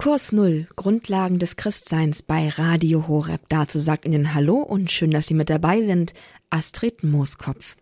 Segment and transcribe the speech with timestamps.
[0.00, 3.42] Kurs Null, Grundlagen des Christseins bei Radio Horeb.
[3.50, 6.14] Dazu sagt Ihnen Hallo und schön, dass Sie mit dabei sind,
[6.48, 7.76] Astrid Mooskopf.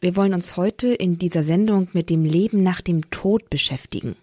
[0.00, 4.16] Wir wollen uns heute in dieser Sendung mit dem Leben nach dem Tod beschäftigen.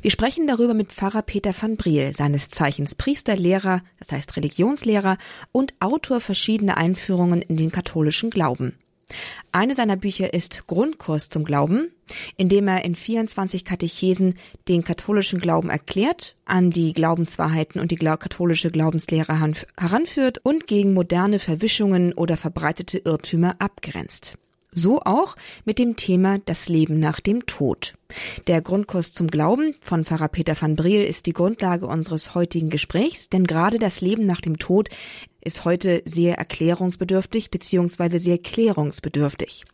[0.00, 5.18] Wir sprechen darüber mit Pfarrer Peter van Briel, seines Zeichens Priesterlehrer, das heißt Religionslehrer
[5.52, 8.78] und Autor verschiedener Einführungen in den katholischen Glauben.
[9.52, 11.90] Eine seiner Bücher ist Grundkurs zum Glauben,
[12.36, 14.34] in dem er in 24 Katechesen
[14.68, 21.38] den katholischen Glauben erklärt, an die Glaubenswahrheiten und die katholische Glaubenslehre heranführt und gegen moderne
[21.38, 24.36] Verwischungen oder verbreitete Irrtümer abgrenzt.
[24.74, 25.36] So auch
[25.66, 27.94] mit dem Thema das Leben nach dem Tod.
[28.46, 33.28] Der Grundkurs zum Glauben von Pfarrer Peter van Briel ist die Grundlage unseres heutigen Gesprächs,
[33.28, 34.88] denn gerade das Leben nach dem Tod
[35.42, 38.16] ist heute sehr erklärungsbedürftig bzw.
[38.16, 39.64] sehr klärungsbedürftig.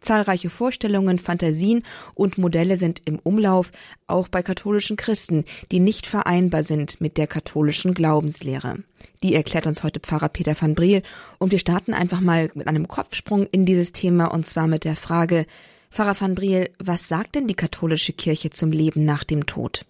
[0.00, 3.70] Zahlreiche Vorstellungen, Fantasien und Modelle sind im Umlauf,
[4.06, 8.78] auch bei katholischen Christen, die nicht vereinbar sind mit der katholischen Glaubenslehre.
[9.22, 11.02] Die erklärt uns heute Pfarrer Peter van Briel
[11.38, 14.96] und wir starten einfach mal mit einem Kopfsprung in dieses Thema und zwar mit der
[14.96, 15.46] Frage,
[15.90, 19.84] Pfarrer van Briel, was sagt denn die katholische Kirche zum Leben nach dem Tod?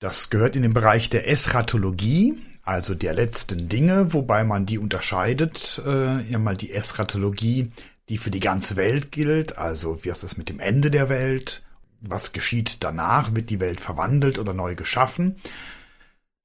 [0.00, 5.80] Das gehört in den Bereich der Eschatologie, also der letzten Dinge, wobei man die unterscheidet,
[5.86, 7.70] äh, ja mal die Eschatologie,
[8.10, 11.62] die für die ganze Welt gilt, also wie ist es mit dem Ende der Welt,
[12.02, 15.36] was geschieht danach, wird die Welt verwandelt oder neu geschaffen.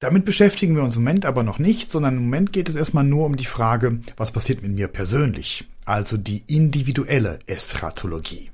[0.00, 3.04] Damit beschäftigen wir uns im Moment aber noch nicht, sondern im Moment geht es erstmal
[3.04, 8.50] nur um die Frage, was passiert mit mir persönlich, also die individuelle Eschatologie.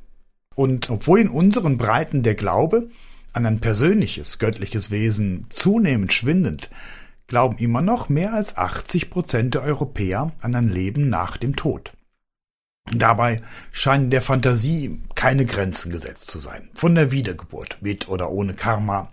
[0.57, 2.89] Und obwohl in unseren Breiten der Glaube
[3.33, 6.69] an ein persönliches, göttliches Wesen zunehmend schwindend,
[7.29, 11.93] glauben immer noch mehr als 80 Prozent der Europäer an ein Leben nach dem Tod.
[12.93, 16.71] Dabei scheinen der Fantasie keine Grenzen gesetzt zu sein.
[16.75, 19.11] Von der Wiedergeburt, mit oder ohne Karma,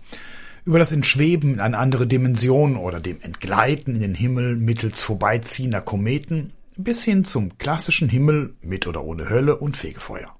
[0.64, 5.82] über das Entschweben in eine andere Dimension oder dem Entgleiten in den Himmel mittels vorbeiziehender
[5.82, 10.34] Kometen bis hin zum klassischen Himmel mit oder ohne Hölle und Fegefeuer.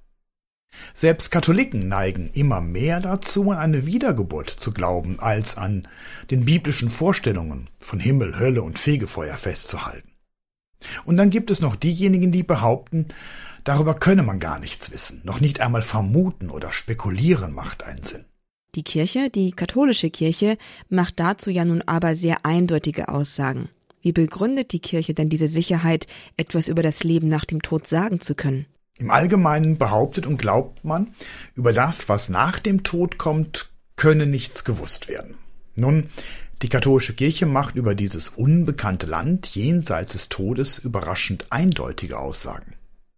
[0.93, 5.87] Selbst Katholiken neigen immer mehr dazu, an eine Wiedergeburt zu glauben, als an
[6.31, 10.11] den biblischen Vorstellungen von Himmel, Hölle und Fegefeuer festzuhalten.
[11.05, 13.07] Und dann gibt es noch diejenigen, die behaupten,
[13.63, 18.25] darüber könne man gar nichts wissen, noch nicht einmal vermuten oder spekulieren macht einen Sinn.
[18.75, 20.57] Die Kirche, die katholische Kirche,
[20.89, 23.69] macht dazu ja nun aber sehr eindeutige Aussagen.
[24.01, 28.19] Wie begründet die Kirche denn diese Sicherheit, etwas über das Leben nach dem Tod sagen
[28.19, 28.65] zu können?
[28.97, 31.13] Im Allgemeinen behauptet und glaubt man,
[31.53, 35.35] über das, was nach dem Tod kommt, könne nichts gewusst werden.
[35.75, 36.09] Nun,
[36.61, 42.73] die katholische Kirche macht über dieses unbekannte Land jenseits des Todes überraschend eindeutige Aussagen.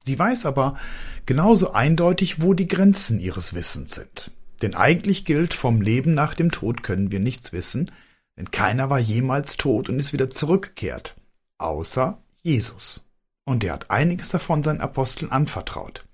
[0.06, 0.78] Sie weiß aber
[1.26, 4.32] genauso eindeutig, wo die Grenzen ihres Wissens sind.
[4.62, 7.92] Denn eigentlich gilt, vom Leben nach dem Tod können wir nichts wissen,
[8.38, 11.16] denn keiner war jemals tot und ist wieder zurückgekehrt,
[11.58, 13.08] außer Jesus
[13.48, 16.06] und er hat einiges davon seinen Aposteln anvertraut.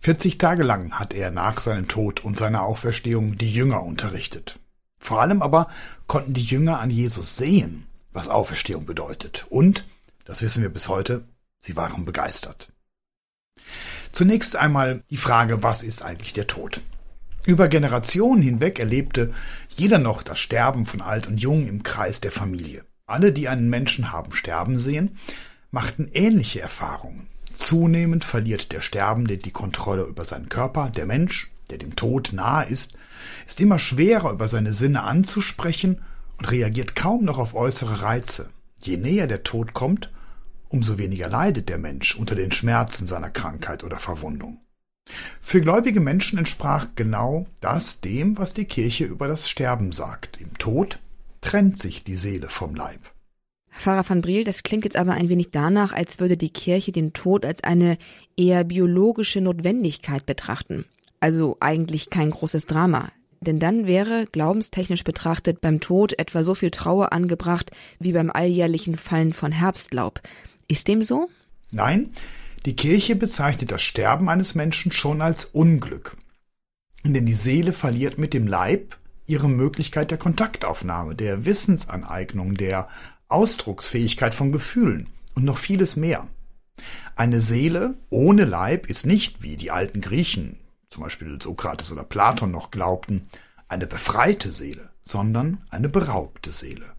[0.00, 4.58] 40 Tage lang hat er nach seinem Tod und seiner Auferstehung die Jünger unterrichtet.
[4.98, 5.68] Vor allem aber
[6.08, 9.46] konnten die Jünger an Jesus sehen, was Auferstehung bedeutet.
[9.48, 9.86] Und,
[10.24, 11.24] das wissen wir bis heute,
[11.60, 12.72] sie waren begeistert.
[14.10, 16.80] Zunächst einmal die Frage, was ist eigentlich der Tod?
[17.44, 19.32] Über Generationen hinweg erlebte
[19.68, 22.84] jeder noch das Sterben von Alt und Jung im Kreis der Familie.
[23.06, 25.18] Alle, die einen Menschen haben sterben sehen,
[25.72, 27.26] machten ähnliche Erfahrungen.
[27.56, 30.90] Zunehmend verliert der Sterbende die Kontrolle über seinen Körper.
[30.90, 32.94] Der Mensch, der dem Tod nahe ist,
[33.46, 36.00] ist immer schwerer über seine Sinne anzusprechen
[36.38, 38.50] und reagiert kaum noch auf äußere Reize.
[38.82, 40.12] Je näher der Tod kommt,
[40.68, 44.60] umso weniger leidet der Mensch unter den Schmerzen seiner Krankheit oder Verwundung.
[45.40, 50.40] Für gläubige Menschen entsprach genau das dem, was die Kirche über das Sterben sagt.
[50.40, 50.98] Im Tod
[51.40, 53.00] trennt sich die Seele vom Leib.
[53.70, 57.12] Pfarrer van Briel, das klingt jetzt aber ein wenig danach, als würde die Kirche den
[57.12, 57.98] Tod als eine
[58.36, 60.84] eher biologische Notwendigkeit betrachten.
[61.20, 63.10] Also eigentlich kein großes Drama.
[63.40, 68.96] Denn dann wäre, glaubenstechnisch betrachtet, beim Tod etwa so viel Trauer angebracht wie beim alljährlichen
[68.96, 70.20] Fallen von Herbstlaub.
[70.68, 71.28] Ist dem so?
[71.72, 72.10] Nein,
[72.64, 76.16] die Kirche bezeichnet das Sterben eines Menschen schon als Unglück.
[77.04, 82.88] Denn die Seele verliert mit dem Leib ihre Möglichkeit der Kontaktaufnahme, der Wissensaneignung, der
[83.28, 86.28] Ausdrucksfähigkeit von Gefühlen und noch vieles mehr.
[87.16, 90.56] Eine Seele ohne Leib ist nicht, wie die alten Griechen,
[90.88, 93.26] zum Beispiel Sokrates oder Platon noch glaubten,
[93.68, 96.91] eine befreite Seele, sondern eine beraubte Seele.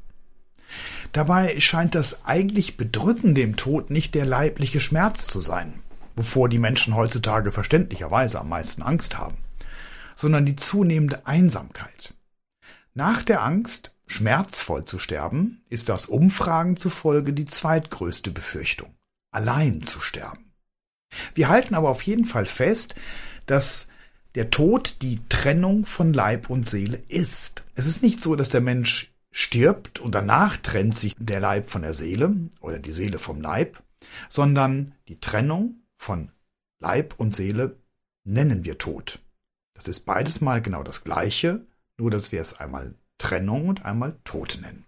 [1.13, 5.75] Dabei scheint das eigentlich Bedrückende im Tod nicht der leibliche Schmerz zu sein,
[6.15, 9.37] wovor die Menschen heutzutage verständlicherweise am meisten Angst haben,
[10.15, 12.15] sondern die zunehmende Einsamkeit.
[12.95, 18.95] Nach der Angst, schmerzvoll zu sterben, ist das Umfragen zufolge die zweitgrößte Befürchtung,
[19.31, 20.51] allein zu sterben.
[21.35, 22.95] Wir halten aber auf jeden Fall fest,
[23.45, 23.87] dass
[24.33, 27.63] der Tod die Trennung von Leib und Seele ist.
[27.75, 31.81] Es ist nicht so, dass der Mensch stirbt und danach trennt sich der Leib von
[31.81, 33.81] der Seele oder die Seele vom Leib,
[34.29, 36.31] sondern die Trennung von
[36.79, 37.77] Leib und Seele
[38.23, 39.19] nennen wir Tod.
[39.73, 41.65] Das ist beides mal genau das Gleiche,
[41.97, 44.85] nur dass wir es einmal Trennung und einmal Tod nennen.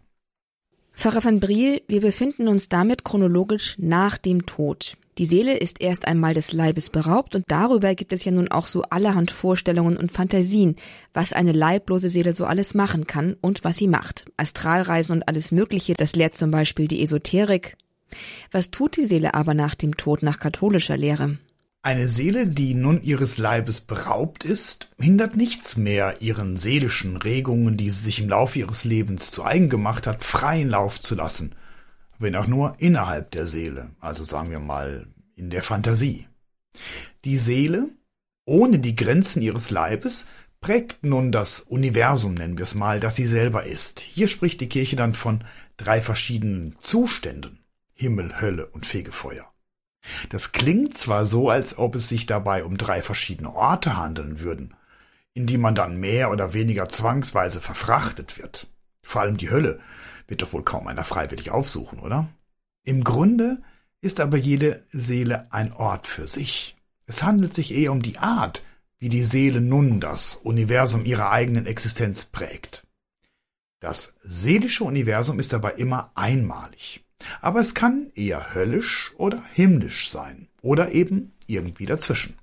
[0.94, 4.96] Pfarrer van Briel, wir befinden uns damit chronologisch nach dem Tod.
[5.18, 8.68] Die Seele ist erst einmal des Leibes beraubt und darüber gibt es ja nun auch
[8.68, 10.76] so allerhand Vorstellungen und Fantasien,
[11.14, 14.26] was eine leiblose Seele so alles machen kann und was sie macht.
[14.36, 17.78] Astralreisen und alles Mögliche, das lehrt zum Beispiel die Esoterik.
[18.52, 21.38] Was tut die Seele aber nach dem Tod nach katholischer Lehre?
[21.82, 27.90] Eine Seele, die nun ihres Leibes beraubt ist, hindert nichts mehr, ihren seelischen Regungen, die
[27.90, 31.56] sie sich im Laufe ihres Lebens zu eigen gemacht hat, freien Lauf zu lassen–
[32.20, 36.28] wenn auch nur innerhalb der Seele, also sagen wir mal in der Fantasie.
[37.24, 37.90] Die Seele,
[38.46, 40.28] ohne die Grenzen ihres Leibes,
[40.62, 44.00] prägt nun das Universum, nennen wir es mal, das sie selber ist.
[44.00, 45.44] Hier spricht die Kirche dann von
[45.78, 47.60] drei verschiedenen Zuständen
[47.94, 49.46] Himmel, Hölle und Fegefeuer.
[50.30, 54.76] Das klingt zwar so, als ob es sich dabei um drei verschiedene Orte handeln würden,
[55.34, 58.68] in die man dann mehr oder weniger zwangsweise verfrachtet wird.
[59.02, 59.80] Vor allem die Hölle
[60.28, 62.30] wird doch wohl kaum einer freiwillig aufsuchen, oder?
[62.84, 63.62] Im Grunde
[64.02, 66.76] ist aber jede Seele ein Ort für sich.
[67.08, 68.64] Es handelt sich eher um die Art,
[69.00, 72.86] wie die Seele nun das Universum ihrer eigenen Existenz prägt.
[73.80, 77.04] Das seelische Universum ist dabei immer einmalig.
[77.42, 82.36] Aber es kann eher höllisch oder himmlisch sein oder eben irgendwie dazwischen.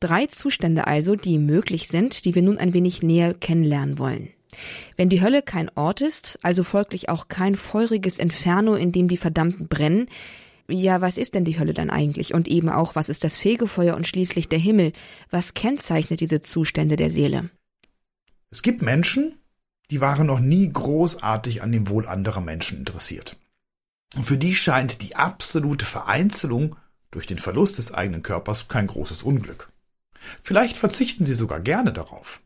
[0.00, 4.30] Drei Zustände also, die möglich sind, die wir nun ein wenig näher kennenlernen wollen.
[4.96, 9.16] Wenn die Hölle kein Ort ist, also folglich auch kein feuriges Inferno, in dem die
[9.16, 10.08] Verdammten brennen,
[10.70, 12.34] ja, was ist denn die Hölle dann eigentlich?
[12.34, 14.92] Und eben auch, was ist das Fegefeuer und schließlich der Himmel?
[15.30, 17.48] Was kennzeichnet diese Zustände der Seele?
[18.50, 19.38] Es gibt Menschen,
[19.90, 23.36] die waren noch nie großartig an dem Wohl anderer Menschen interessiert.
[24.16, 26.76] Und für die scheint die absolute Vereinzelung
[27.10, 29.70] durch den Verlust des eigenen Körpers kein großes Unglück.
[30.42, 32.42] Vielleicht verzichten sie sogar gerne darauf.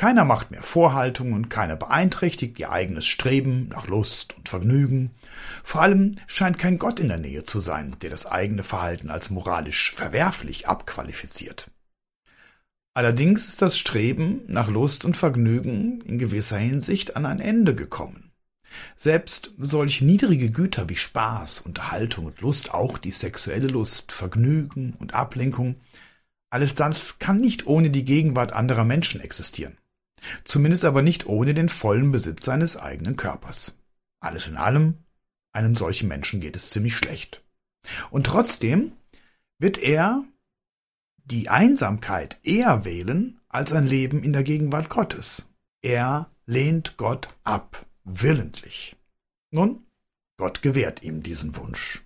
[0.00, 5.10] Keiner macht mehr Vorhaltungen, keiner beeinträchtigt ihr eigenes Streben nach Lust und Vergnügen.
[5.62, 9.28] Vor allem scheint kein Gott in der Nähe zu sein, der das eigene Verhalten als
[9.28, 11.70] moralisch verwerflich abqualifiziert.
[12.94, 18.32] Allerdings ist das Streben nach Lust und Vergnügen in gewisser Hinsicht an ein Ende gekommen.
[18.96, 25.14] Selbst solch niedrige Güter wie Spaß, Unterhaltung und Lust, auch die sexuelle Lust, Vergnügen und
[25.14, 25.76] Ablenkung,
[26.50, 29.78] alles das kann nicht ohne die Gegenwart anderer Menschen existieren.
[30.44, 33.78] Zumindest aber nicht ohne den vollen Besitz seines eigenen Körpers.
[34.20, 34.98] Alles in allem,
[35.52, 37.42] einem solchen Menschen geht es ziemlich schlecht.
[38.10, 38.92] Und trotzdem
[39.58, 40.24] wird er
[41.24, 45.46] die Einsamkeit eher wählen als ein Leben in der Gegenwart Gottes.
[45.80, 48.96] Er lehnt Gott ab, willentlich.
[49.50, 49.86] Nun,
[50.36, 52.02] Gott gewährt ihm diesen Wunsch.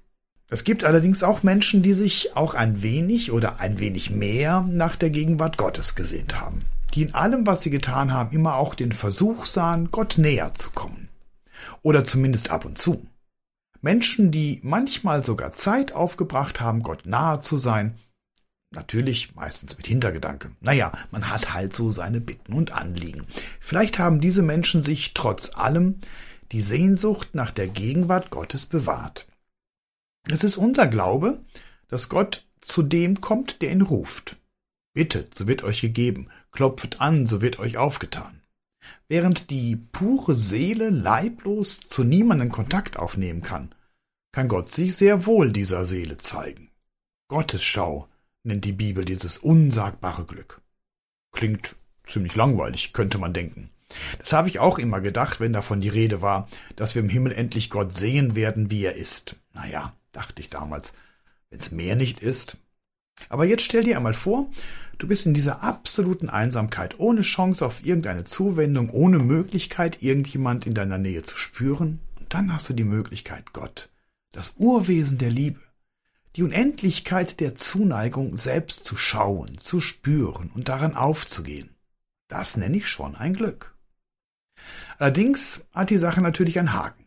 [0.51, 4.97] Es gibt allerdings auch Menschen, die sich auch ein wenig oder ein wenig mehr nach
[4.97, 6.63] der Gegenwart Gottes gesehnt haben,
[6.95, 10.71] die in allem, was sie getan haben, immer auch den Versuch sahen, Gott näher zu
[10.71, 11.09] kommen.
[11.83, 13.07] Oder zumindest ab und zu.
[13.81, 17.99] Menschen, die manchmal sogar Zeit aufgebracht haben, Gott nahe zu sein,
[18.75, 20.51] Natürlich meistens mit Hintergedanke.
[20.61, 23.25] Naja, man hat halt so seine Bitten und Anliegen.
[23.61, 26.01] Vielleicht haben diese Menschen sich trotz allem
[26.53, 29.27] die Sehnsucht nach der Gegenwart Gottes bewahrt.
[30.31, 31.45] Es ist unser Glaube,
[31.89, 34.37] dass Gott zu dem kommt, der ihn ruft.
[34.95, 38.41] Bittet, so wird euch gegeben, klopft an, so wird euch aufgetan.
[39.09, 43.75] Während die pure Seele leiblos zu niemandem Kontakt aufnehmen kann,
[44.33, 46.71] kann Gott sich sehr wohl dieser Seele zeigen.
[47.29, 48.09] Gottesschau
[48.45, 50.61] nennt die Bibel dieses unsagbare Glück.
[51.33, 51.77] Klingt
[52.07, 53.71] ziemlich langweilig, könnte man denken.
[54.19, 57.33] Das habe ich auch immer gedacht, wenn davon die Rede war, dass wir im Himmel
[57.33, 59.37] endlich Gott sehen werden, wie er ist.
[59.53, 60.95] Naja, dachte ich damals,
[61.51, 62.57] wenn's mehr nicht ist.
[63.29, 64.51] Aber jetzt stell dir einmal vor,
[64.99, 70.75] du bist in dieser absoluten Einsamkeit, ohne Chance auf irgendeine Zuwendung, ohne Möglichkeit, irgendjemand in
[70.75, 72.01] deiner Nähe zu spüren.
[72.19, 73.89] Und dann hast du die Möglichkeit, Gott,
[74.33, 75.61] das Urwesen der Liebe,
[76.37, 81.71] die Unendlichkeit der Zuneigung selbst zu schauen, zu spüren und daran aufzugehen.
[82.29, 83.77] Das nenne ich schon ein Glück.
[84.99, 87.04] Allerdings hat die Sache natürlich einen Haken.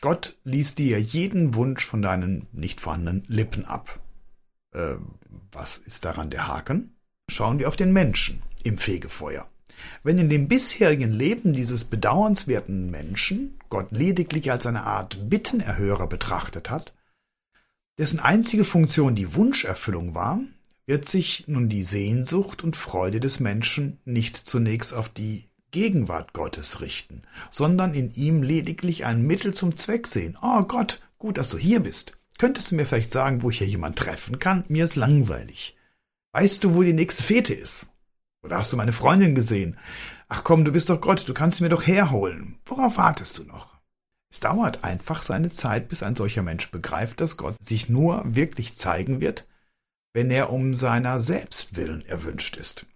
[0.00, 4.00] Gott ließ dir jeden Wunsch von deinen nicht vorhandenen Lippen ab.
[4.72, 4.96] Äh,
[5.52, 6.96] was ist daran der Haken?
[7.30, 9.48] Schauen wir auf den Menschen im Fegefeuer.
[10.02, 16.70] Wenn in dem bisherigen Leben dieses bedauernswerten Menschen Gott lediglich als eine Art Bittenerhörer betrachtet
[16.70, 16.92] hat,
[17.98, 20.40] dessen einzige Funktion die Wunscherfüllung war,
[20.86, 26.80] wird sich nun die Sehnsucht und Freude des Menschen nicht zunächst auf die Gegenwart Gottes
[26.80, 30.38] richten, sondern in ihm lediglich ein Mittel zum Zweck sehen.
[30.40, 32.16] Oh Gott, gut, dass du hier bist.
[32.38, 34.64] Könntest du mir vielleicht sagen, wo ich hier jemand treffen kann?
[34.68, 35.76] Mir ist langweilig.
[36.32, 37.88] Weißt du, wo die nächste Fete ist?
[38.44, 39.76] Oder hast du meine Freundin gesehen?
[40.28, 42.56] Ach komm, du bist doch Gott, du kannst mir doch herholen.
[42.66, 43.74] Worauf wartest du noch?
[44.30, 48.76] Es dauert einfach seine Zeit, bis ein solcher Mensch begreift, dass Gott sich nur wirklich
[48.76, 49.48] zeigen wird,
[50.12, 52.86] wenn er um seiner selbst willen erwünscht ist.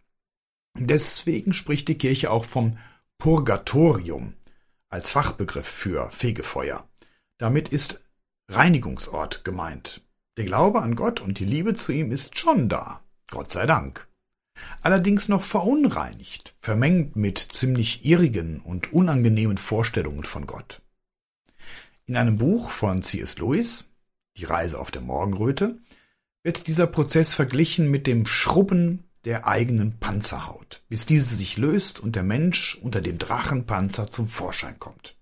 [0.77, 2.79] Deswegen spricht die Kirche auch vom
[3.19, 4.35] Purgatorium
[4.89, 6.89] als Fachbegriff für Fegefeuer.
[7.39, 8.03] Damit ist
[8.49, 10.03] Reinigungsort gemeint.
[10.37, 14.09] Der Glaube an Gott und die Liebe zu ihm ist schon da, Gott sei Dank.
[14.81, 20.81] Allerdings noch verunreinigt, vermengt mit ziemlich irrigen und unangenehmen Vorstellungen von Gott.
[22.07, 23.39] In einem Buch von C.S.
[23.39, 23.91] Lewis,
[24.37, 25.79] Die Reise auf der Morgenröte,
[26.43, 32.17] wird dieser Prozess verglichen mit dem Schrubben der eigenen Panzerhaut, bis diese sich löst und
[32.17, 35.19] der Mensch unter dem Drachenpanzer zum Vorschein kommt.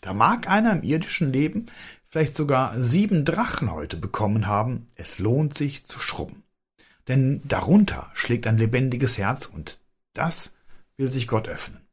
[0.00, 1.66] Da mag einer im irdischen Leben
[2.08, 6.44] vielleicht sogar sieben Drachenhäute bekommen haben, es lohnt sich zu schrubben.
[7.08, 9.80] Denn darunter schlägt ein lebendiges Herz und
[10.14, 10.56] das
[10.96, 11.86] will sich Gott öffnen.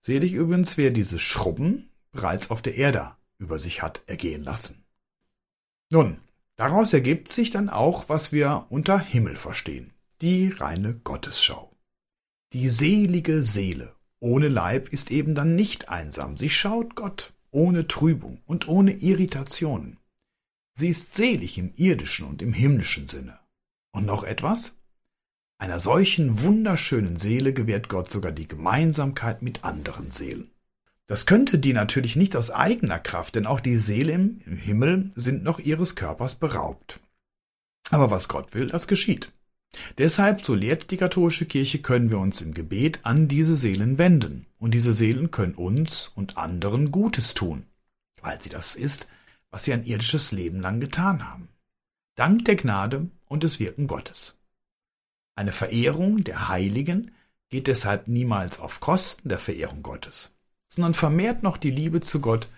[0.00, 4.84] Selig übrigens, wer dieses Schrubben bereits auf der Erde über sich hat ergehen lassen.
[5.88, 6.18] Nun,
[6.56, 9.92] Daraus ergibt sich dann auch, was wir unter Himmel verstehen.
[10.22, 11.76] Die reine Gottesschau.
[12.54, 16.38] Die selige Seele ohne Leib ist eben dann nicht einsam.
[16.38, 19.98] Sie schaut Gott ohne Trübung und ohne Irritationen.
[20.72, 23.38] Sie ist selig im irdischen und im himmlischen Sinne.
[23.92, 24.76] Und noch etwas?
[25.58, 30.50] Einer solchen wunderschönen Seele gewährt Gott sogar die Gemeinsamkeit mit anderen Seelen.
[31.04, 35.44] Das könnte die natürlich nicht aus eigener Kraft, denn auch die Seele im, Himmel sind
[35.44, 37.00] noch ihres Körpers beraubt.
[37.90, 39.30] Aber was Gott will, das geschieht.
[39.98, 44.46] Deshalb, so lehrt die katholische Kirche, können wir uns im Gebet an diese Seelen wenden.
[44.58, 47.66] Und diese Seelen können uns und anderen Gutes tun,
[48.22, 49.06] weil sie das ist,
[49.50, 51.48] was sie ein irdisches Leben lang getan haben.
[52.14, 54.38] Dank der Gnade und des Wirken Gottes.
[55.34, 57.12] Eine Verehrung der Heiligen
[57.50, 60.36] geht deshalb niemals auf Kosten der Verehrung Gottes
[60.68, 62.50] sondern vermehrt noch die Liebe zu Gott,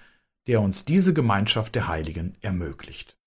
[0.47, 3.18] der uns diese Gemeinschaft der Heiligen ermöglicht.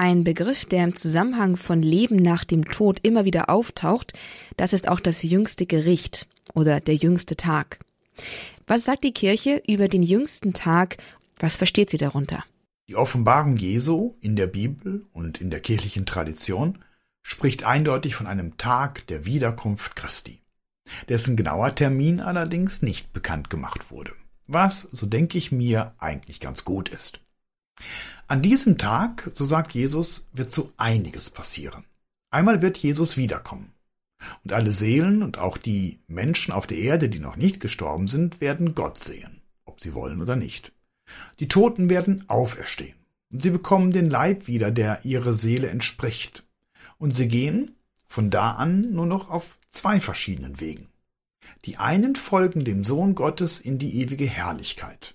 [0.00, 4.14] Ein Begriff, der im Zusammenhang von Leben nach dem Tod immer wieder auftaucht,
[4.56, 7.80] das ist auch das jüngste Gericht oder der jüngste Tag.
[8.66, 10.96] Was sagt die Kirche über den jüngsten Tag?
[11.38, 12.42] Was versteht sie darunter?
[12.88, 16.78] Die Offenbarung Jesu in der Bibel und in der kirchlichen Tradition
[17.20, 20.40] spricht eindeutig von einem Tag der Wiederkunft Christi,
[21.10, 24.12] dessen genauer Termin allerdings nicht bekannt gemacht wurde
[24.52, 27.20] was, so denke ich mir, eigentlich ganz gut ist.
[28.26, 31.84] An diesem Tag, so sagt Jesus, wird so einiges passieren.
[32.30, 33.72] Einmal wird Jesus wiederkommen.
[34.44, 38.40] Und alle Seelen und auch die Menschen auf der Erde, die noch nicht gestorben sind,
[38.40, 40.72] werden Gott sehen, ob sie wollen oder nicht.
[41.40, 42.94] Die Toten werden auferstehen.
[43.32, 46.44] Und sie bekommen den Leib wieder, der ihre Seele entspricht.
[46.98, 50.88] Und sie gehen von da an nur noch auf zwei verschiedenen Wegen.
[51.64, 55.14] Die einen folgen dem Sohn Gottes in die ewige Herrlichkeit.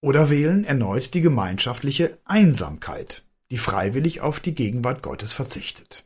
[0.00, 6.04] Oder wählen erneut die gemeinschaftliche Einsamkeit, die freiwillig auf die Gegenwart Gottes verzichtet.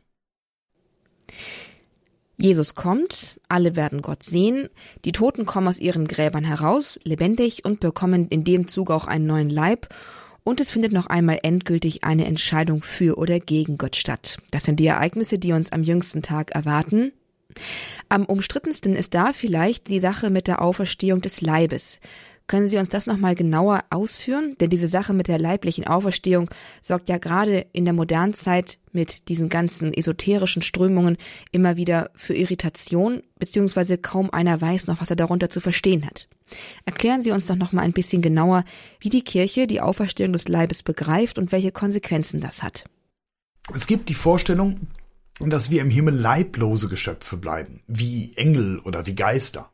[2.37, 4.69] Jesus kommt, alle werden Gott sehen,
[5.05, 9.27] die Toten kommen aus ihren Gräbern heraus, lebendig und bekommen in dem Zug auch einen
[9.27, 9.93] neuen Leib,
[10.43, 14.37] und es findet noch einmal endgültig eine Entscheidung für oder gegen Gott statt.
[14.49, 17.11] Das sind die Ereignisse, die uns am jüngsten Tag erwarten.
[18.09, 21.99] Am umstrittensten ist da vielleicht die Sache mit der Auferstehung des Leibes.
[22.51, 24.57] Können Sie uns das nochmal genauer ausführen?
[24.59, 26.49] Denn diese Sache mit der leiblichen Auferstehung
[26.81, 31.15] sorgt ja gerade in der modernen Zeit mit diesen ganzen esoterischen Strömungen
[31.53, 36.27] immer wieder für Irritation, beziehungsweise kaum einer weiß noch, was er darunter zu verstehen hat.
[36.83, 38.65] Erklären Sie uns doch nochmal ein bisschen genauer,
[38.99, 42.83] wie die Kirche die Auferstehung des Leibes begreift und welche Konsequenzen das hat.
[43.73, 44.89] Es gibt die Vorstellung,
[45.39, 49.71] dass wir im Himmel leiblose Geschöpfe bleiben, wie Engel oder wie Geister.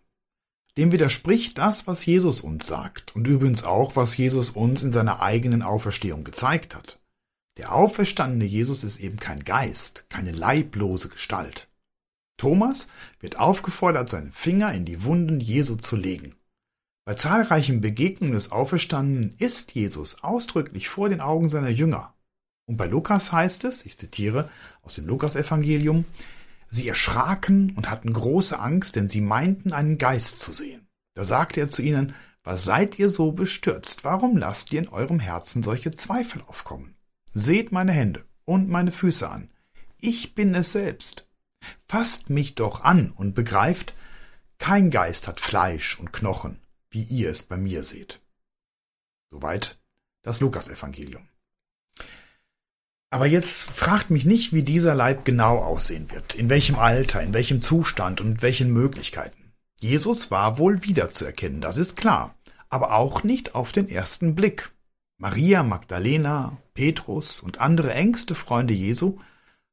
[0.77, 5.21] Dem widerspricht das, was Jesus uns sagt und übrigens auch, was Jesus uns in seiner
[5.21, 6.99] eigenen Auferstehung gezeigt hat.
[7.57, 11.67] Der auferstandene Jesus ist eben kein Geist, keine leiblose Gestalt.
[12.37, 16.35] Thomas wird aufgefordert, seine Finger in die Wunden Jesu zu legen.
[17.03, 22.13] Bei zahlreichen Begegnungen des Auferstandenen ist Jesus ausdrücklich vor den Augen seiner Jünger.
[22.67, 24.51] Und bei Lukas heißt es, ich zitiere
[24.83, 26.05] aus dem Lukasevangelium,
[26.69, 30.87] Sie erschraken und hatten große Angst, denn sie meinten einen Geist zu sehen.
[31.13, 34.03] Da sagte er zu ihnen, was seid ihr so bestürzt?
[34.03, 36.95] Warum lasst ihr in eurem Herzen solche Zweifel aufkommen?
[37.33, 39.49] Seht meine Hände und meine Füße an.
[39.99, 41.27] Ich bin es selbst.
[41.87, 43.93] Fasst mich doch an und begreift,
[44.59, 48.21] kein Geist hat Fleisch und Knochen, wie ihr es bei mir seht.
[49.29, 49.79] Soweit
[50.23, 51.26] das Lukasevangelium.
[53.09, 57.33] Aber jetzt fragt mich nicht, wie dieser Leib genau aussehen wird, in welchem Alter, in
[57.33, 59.53] welchem Zustand und mit welchen Möglichkeiten.
[59.79, 62.35] Jesus war wohl wiederzuerkennen, das ist klar,
[62.69, 64.71] aber auch nicht auf den ersten Blick.
[65.17, 69.17] Maria Magdalena, Petrus und andere engste Freunde Jesu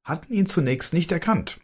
[0.04, 1.60] hatten ihn zunächst nicht erkannt.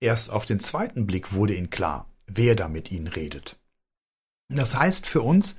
[0.00, 3.56] Erst auf den zweiten Blick wurde ihnen klar, wer da mit ihnen redet.
[4.48, 5.56] Das heißt für uns,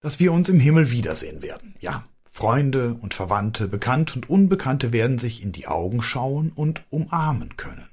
[0.00, 1.74] dass wir uns im Himmel wiedersehen werden.
[1.80, 2.04] Ja,
[2.38, 7.88] Freunde und Verwandte, Bekannte und Unbekannte werden sich in die Augen schauen und umarmen können.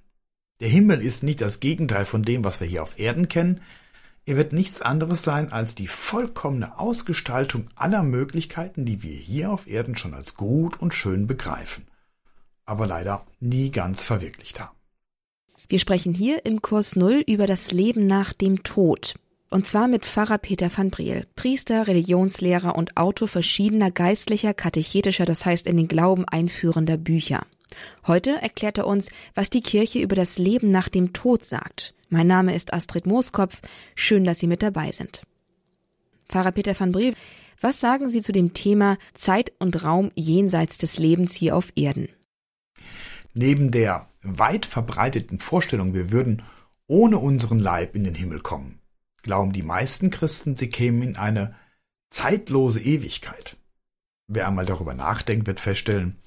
[0.59, 3.61] Der Himmel ist nicht das Gegenteil von dem, was wir hier auf Erden kennen.
[4.23, 9.65] Er wird nichts anderes sein als die vollkommene Ausgestaltung aller Möglichkeiten, die wir hier auf
[9.65, 11.87] Erden schon als gut und schön begreifen,
[12.65, 14.77] aber leider nie ganz verwirklicht haben.
[15.69, 19.15] Wir sprechen hier im Kurs Null über das Leben nach dem Tod.
[19.49, 25.45] Und zwar mit Pfarrer Peter van Briel, Priester, Religionslehrer und Autor verschiedener geistlicher, katechetischer, das
[25.45, 27.45] heißt in den Glauben einführender Bücher.
[28.07, 31.93] Heute erklärt er uns, was die Kirche über das Leben nach dem Tod sagt.
[32.09, 33.61] Mein Name ist Astrid Mooskopf.
[33.95, 35.21] Schön, dass Sie mit dabei sind.
[36.27, 37.13] Pfarrer Peter van Briel,
[37.61, 42.09] was sagen Sie zu dem Thema Zeit und Raum jenseits des Lebens hier auf Erden?
[43.33, 46.43] Neben der weit verbreiteten Vorstellung, wir würden
[46.87, 48.79] ohne unseren Leib in den Himmel kommen,
[49.25, 51.55] glauben die meisten Christen, sie kämen in eine
[52.11, 53.57] zeitlose Ewigkeit.
[54.27, 56.21] Wer einmal darüber nachdenkt, wird feststellen,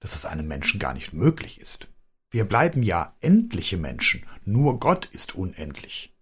[0.00, 1.86] dass es einem Menschen gar nicht möglich ist.
[2.28, 6.12] Wir bleiben ja endliche Menschen, nur Gott ist unendlich.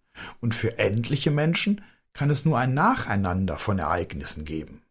[0.40, 1.82] Und für endliche Menschen
[2.12, 4.82] kann es nur ein Nacheinander von Ereignissen geben,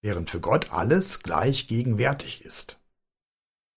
[0.00, 2.78] während für Gott alles gleich gegenwärtig ist.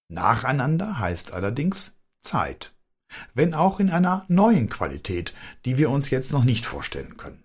[0.07, 2.76] Nacheinander heißt allerdings Zeit
[3.33, 5.33] wenn auch in einer neuen Qualität,
[5.65, 7.43] die wir uns jetzt noch nicht vorstellen können.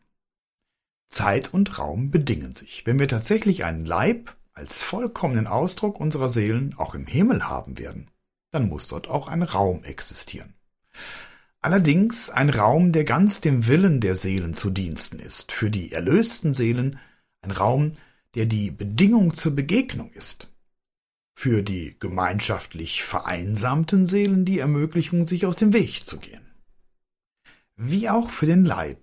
[1.09, 2.87] Zeit und Raum bedingen sich.
[2.87, 8.11] Wenn wir tatsächlich einen Leib als vollkommenen Ausdruck unserer Seelen auch im Himmel haben werden,
[8.51, 10.55] dann muss dort auch ein Raum existieren.
[11.61, 16.55] Allerdings ein Raum, der ganz dem Willen der Seelen zu Diensten ist, für die erlösten
[16.55, 16.99] Seelen
[17.41, 17.97] ein Raum,
[18.35, 20.52] der die Bedingung zur Begegnung ist
[21.43, 26.53] für die gemeinschaftlich vereinsamten Seelen die Ermöglichung, sich aus dem Weg zu gehen.
[27.75, 29.01] Wie auch für den Leib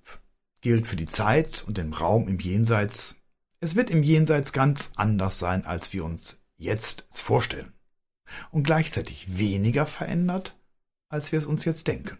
[0.61, 3.17] gilt für die Zeit und den Raum im Jenseits,
[3.59, 7.73] es wird im Jenseits ganz anders sein, als wir uns jetzt vorstellen
[8.51, 10.57] und gleichzeitig weniger verändert,
[11.09, 12.19] als wir es uns jetzt denken.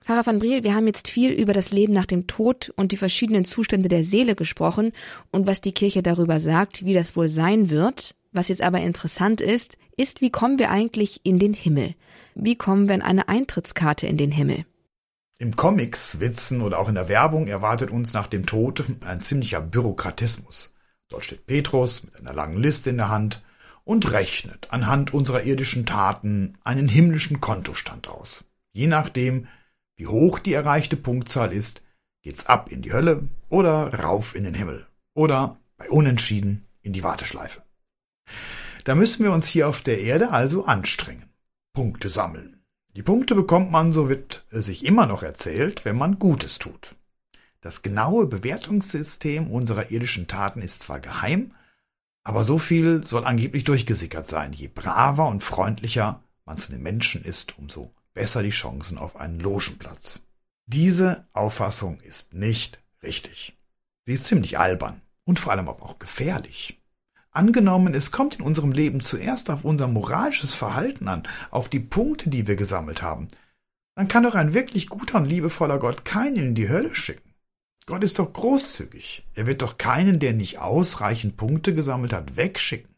[0.00, 2.96] Pfarrer van Briel, wir haben jetzt viel über das Leben nach dem Tod und die
[2.96, 4.92] verschiedenen Zustände der Seele gesprochen
[5.30, 8.14] und was die Kirche darüber sagt, wie das wohl sein wird.
[8.32, 11.94] Was jetzt aber interessant ist, ist, wie kommen wir eigentlich in den Himmel?
[12.34, 14.64] Wie kommen wir an eine Eintrittskarte in den Himmel?
[15.38, 19.60] Im Comics, Witzen oder auch in der Werbung erwartet uns nach dem Tod ein ziemlicher
[19.60, 20.74] Bürokratismus.
[21.08, 23.42] Dort steht Petrus mit einer langen Liste in der Hand
[23.84, 28.50] und rechnet anhand unserer irdischen Taten einen himmlischen Kontostand aus.
[28.72, 29.48] Je nachdem,
[29.96, 31.82] wie hoch die erreichte Punktzahl ist,
[32.22, 37.02] geht's ab in die Hölle oder rauf in den Himmel oder bei Unentschieden in die
[37.02, 37.62] Warteschleife.
[38.84, 41.30] Da müssen wir uns hier auf der Erde also anstrengen.
[41.72, 42.62] Punkte sammeln.
[42.96, 46.96] Die Punkte bekommt man, so wird sich immer noch erzählt, wenn man Gutes tut.
[47.60, 51.54] Das genaue Bewertungssystem unserer irdischen Taten ist zwar geheim,
[52.24, 54.52] aber so viel soll angeblich durchgesickert sein.
[54.52, 59.38] Je braver und freundlicher man zu den Menschen ist, umso besser die Chancen auf einen
[59.38, 60.26] Logenplatz.
[60.66, 63.56] Diese Auffassung ist nicht richtig.
[64.06, 66.79] Sie ist ziemlich albern und vor allem aber auch gefährlich.
[67.32, 72.28] Angenommen, es kommt in unserem Leben zuerst auf unser moralisches Verhalten an, auf die Punkte,
[72.28, 73.28] die wir gesammelt haben,
[73.94, 77.34] dann kann doch ein wirklich guter und liebevoller Gott keinen in die Hölle schicken.
[77.86, 79.26] Gott ist doch großzügig.
[79.34, 82.94] Er wird doch keinen, der nicht ausreichend Punkte gesammelt hat, wegschicken.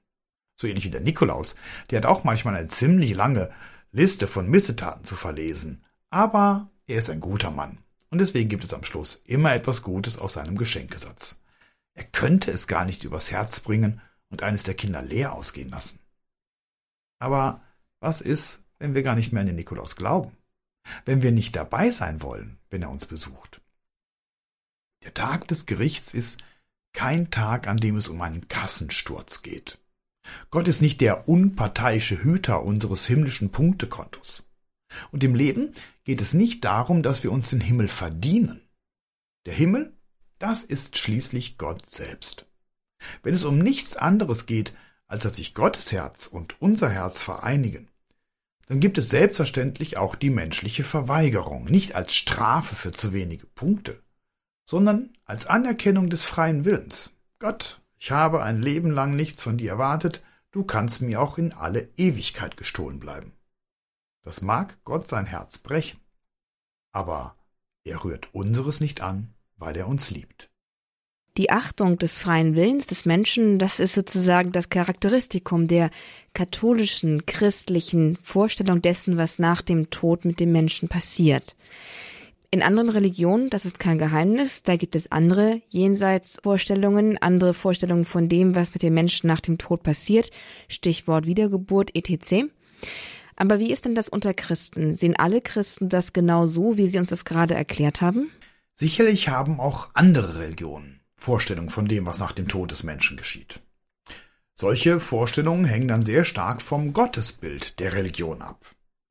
[0.60, 1.56] So ähnlich wie der Nikolaus.
[1.90, 3.50] Der hat auch manchmal eine ziemlich lange
[3.90, 5.82] Liste von Missetaten zu verlesen.
[6.10, 7.78] Aber er ist ein guter Mann.
[8.10, 11.40] Und deswegen gibt es am Schluss immer etwas Gutes aus seinem Geschenkesatz.
[11.94, 14.00] Er könnte es gar nicht übers Herz bringen,
[14.32, 16.00] und eines der Kinder leer ausgehen lassen.
[17.20, 17.62] Aber
[18.00, 20.36] was ist, wenn wir gar nicht mehr an den Nikolaus glauben?
[21.04, 23.60] Wenn wir nicht dabei sein wollen, wenn er uns besucht?
[25.04, 26.42] Der Tag des Gerichts ist
[26.92, 29.78] kein Tag, an dem es um einen Kassensturz geht.
[30.50, 34.48] Gott ist nicht der unparteiische Hüter unseres himmlischen Punktekontos.
[35.10, 35.72] Und im Leben
[36.04, 38.60] geht es nicht darum, dass wir uns den Himmel verdienen.
[39.46, 39.96] Der Himmel,
[40.38, 42.46] das ist schließlich Gott selbst.
[43.22, 44.74] Wenn es um nichts anderes geht,
[45.06, 47.88] als dass sich Gottes Herz und unser Herz vereinigen,
[48.66, 54.02] dann gibt es selbstverständlich auch die menschliche Verweigerung, nicht als Strafe für zu wenige Punkte,
[54.64, 57.10] sondern als Anerkennung des freien Willens.
[57.38, 61.52] Gott, ich habe ein Leben lang nichts von dir erwartet, du kannst mir auch in
[61.52, 63.32] alle Ewigkeit gestohlen bleiben.
[64.22, 66.00] Das mag Gott sein Herz brechen,
[66.92, 67.36] aber
[67.84, 70.51] er rührt unseres nicht an, weil er uns liebt.
[71.38, 75.90] Die Achtung des freien Willens des Menschen, das ist sozusagen das Charakteristikum der
[76.34, 81.56] katholischen, christlichen Vorstellung dessen, was nach dem Tod mit dem Menschen passiert.
[82.50, 88.28] In anderen Religionen, das ist kein Geheimnis, da gibt es andere Jenseitsvorstellungen, andere Vorstellungen von
[88.28, 90.30] dem, was mit dem Menschen nach dem Tod passiert,
[90.68, 92.44] Stichwort Wiedergeburt etc.
[93.36, 94.96] Aber wie ist denn das unter Christen?
[94.96, 98.30] Sehen alle Christen das genau so, wie Sie uns das gerade erklärt haben?
[98.74, 103.60] Sicherlich haben auch andere Religionen Vorstellungen von dem, was nach dem Tod des Menschen geschieht.
[104.54, 108.66] Solche Vorstellungen hängen dann sehr stark vom Gottesbild der Religion ab.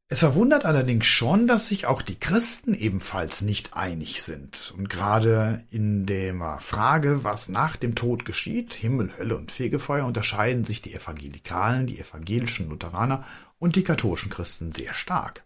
[0.09, 4.73] Es verwundert allerdings schon, dass sich auch die Christen ebenfalls nicht einig sind.
[4.77, 10.65] Und gerade in der Frage, was nach dem Tod geschieht, Himmel, Hölle und Fegefeuer, unterscheiden
[10.65, 13.25] sich die Evangelikalen, die evangelischen Lutheraner
[13.57, 15.45] und die katholischen Christen sehr stark.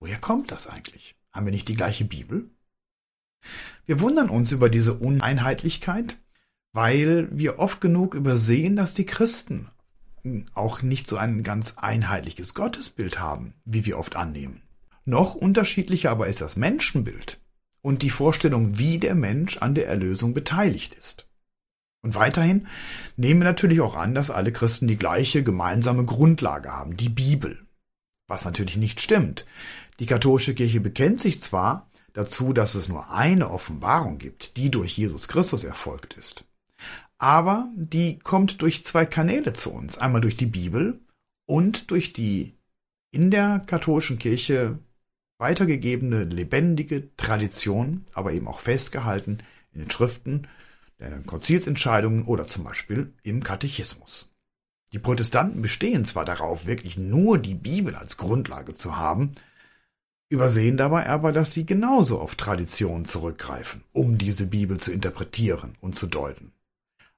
[0.00, 1.14] Woher kommt das eigentlich?
[1.30, 2.48] Haben wir nicht die gleiche Bibel?
[3.86, 6.18] Wir wundern uns über diese Uneinheitlichkeit,
[6.72, 9.68] weil wir oft genug übersehen, dass die Christen
[10.54, 14.62] auch nicht so ein ganz einheitliches Gottesbild haben, wie wir oft annehmen.
[15.04, 17.40] Noch unterschiedlicher aber ist das Menschenbild
[17.80, 21.26] und die Vorstellung, wie der Mensch an der Erlösung beteiligt ist.
[22.02, 22.66] Und weiterhin
[23.16, 27.58] nehmen wir natürlich auch an, dass alle Christen die gleiche gemeinsame Grundlage haben, die Bibel.
[28.28, 29.46] Was natürlich nicht stimmt.
[29.98, 34.96] Die katholische Kirche bekennt sich zwar dazu, dass es nur eine Offenbarung gibt, die durch
[34.96, 36.44] Jesus Christus erfolgt ist
[37.22, 39.96] aber die kommt durch zwei Kanäle zu uns.
[39.96, 40.98] Einmal durch die Bibel
[41.46, 42.58] und durch die
[43.12, 44.80] in der katholischen Kirche
[45.38, 49.38] weitergegebene lebendige Tradition, aber eben auch festgehalten
[49.72, 50.48] in den Schriften,
[50.98, 54.34] den Konzilsentscheidungen oder zum Beispiel im Katechismus.
[54.92, 59.36] Die Protestanten bestehen zwar darauf, wirklich nur die Bibel als Grundlage zu haben,
[60.32, 65.96] übersehen dabei aber, dass sie genauso auf Tradition zurückgreifen, um diese Bibel zu interpretieren und
[65.96, 66.52] zu deuten.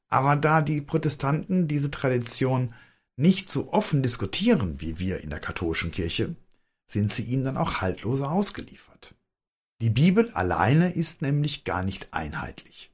[0.08, 2.74] Aber da die Protestanten diese Tradition
[3.16, 6.34] nicht so offen diskutieren wie wir in der katholischen Kirche,
[6.86, 9.14] sind sie ihnen dann auch haltloser ausgeliefert.
[9.80, 12.92] Die Bibel alleine ist nämlich gar nicht einheitlich.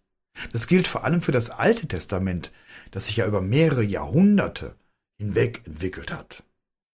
[0.52, 2.52] Das gilt vor allem für das Alte Testament,
[2.90, 4.76] das sich ja über mehrere Jahrhunderte
[5.18, 6.44] hinweg entwickelt hat.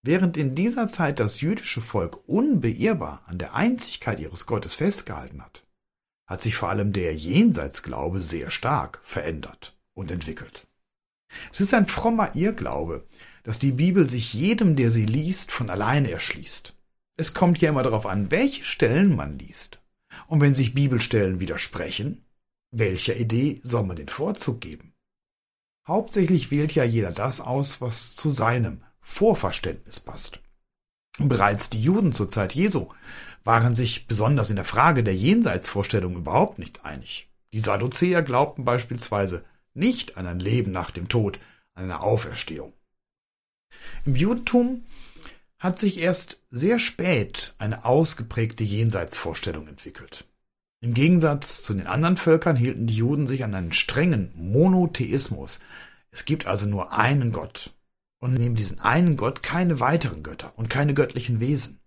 [0.03, 5.65] Während in dieser Zeit das jüdische Volk unbeirrbar an der Einzigkeit ihres Gottes festgehalten hat,
[6.27, 10.67] hat sich vor allem der Jenseitsglaube sehr stark verändert und entwickelt.
[11.51, 13.05] Es ist ein frommer Irrglaube,
[13.43, 16.75] dass die Bibel sich jedem, der sie liest, von alleine erschließt.
[17.17, 19.81] Es kommt ja immer darauf an, welche Stellen man liest.
[20.27, 22.25] Und wenn sich Bibelstellen widersprechen,
[22.71, 24.93] welcher Idee soll man den Vorzug geben?
[25.87, 30.41] Hauptsächlich wählt ja jeder das aus, was zu seinem Vorverständnis passt.
[31.17, 32.89] Bereits die Juden zur Zeit Jesu
[33.43, 37.27] waren sich besonders in der Frage der Jenseitsvorstellung überhaupt nicht einig.
[37.53, 39.43] Die Sadduzäer glaubten beispielsweise,
[39.73, 41.39] nicht an ein Leben nach dem Tod,
[41.73, 42.73] an eine Auferstehung.
[44.05, 44.85] Im Judentum
[45.57, 50.27] hat sich erst sehr spät eine ausgeprägte Jenseitsvorstellung entwickelt.
[50.81, 55.59] Im Gegensatz zu den anderen Völkern hielten die Juden sich an einen strengen Monotheismus.
[56.11, 57.73] Es gibt also nur einen Gott.
[58.19, 61.79] Und neben diesen einen Gott keine weiteren Götter und keine göttlichen Wesen.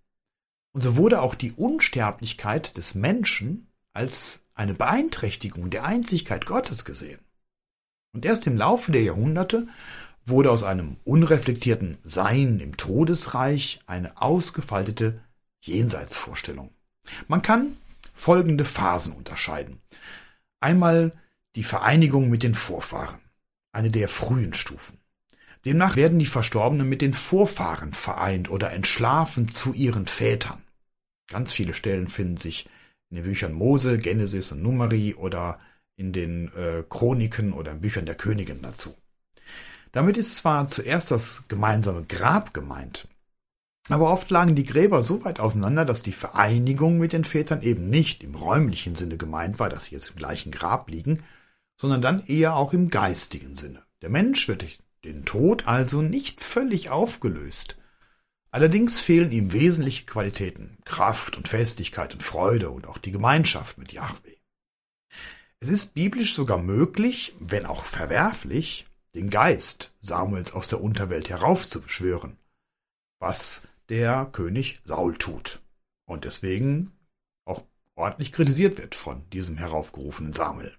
[0.73, 7.21] Und so wurde auch die Unsterblichkeit des Menschen als eine Beeinträchtigung der Einzigkeit Gottes gesehen.
[8.13, 9.67] Und erst im Laufe der Jahrhunderte
[10.25, 15.21] wurde aus einem unreflektierten Sein im Todesreich eine ausgefaltete
[15.61, 16.71] Jenseitsvorstellung.
[17.27, 17.77] Man kann
[18.15, 19.81] folgende Phasen unterscheiden.
[20.61, 21.13] Einmal
[21.57, 23.21] die Vereinigung mit den Vorfahren,
[23.73, 25.00] eine der frühen Stufen.
[25.65, 30.63] Demnach werden die Verstorbenen mit den Vorfahren vereint oder entschlafen zu ihren Vätern.
[31.29, 32.69] Ganz viele Stellen finden sich
[33.11, 35.61] in den Büchern Mose, Genesis und Numeri oder
[35.97, 38.97] in den äh, Chroniken oder in Büchern der Königin dazu.
[39.93, 43.09] Damit ist zwar zuerst das gemeinsame Grab gemeint,
[43.91, 47.91] aber oft lagen die Gräber so weit auseinander, dass die Vereinigung mit den Vätern eben
[47.91, 51.23] nicht im räumlichen Sinne gemeint war, dass sie jetzt im gleichen Grab liegen,
[51.77, 53.83] sondern dann eher auch im geistigen Sinne.
[54.03, 54.63] Der Mensch wird
[55.05, 57.77] den Tod also nicht völlig aufgelöst,
[58.53, 63.93] Allerdings fehlen ihm wesentliche Qualitäten, Kraft und Festigkeit und Freude und auch die Gemeinschaft mit
[63.93, 64.37] Yahweh.
[65.61, 72.39] Es ist biblisch sogar möglich, wenn auch verwerflich, den Geist Samuels aus der Unterwelt heraufzubeschwören,
[73.21, 75.61] was der König Saul tut
[76.07, 76.93] und deswegen
[77.45, 80.77] auch ordentlich kritisiert wird von diesem heraufgerufenen Samuel.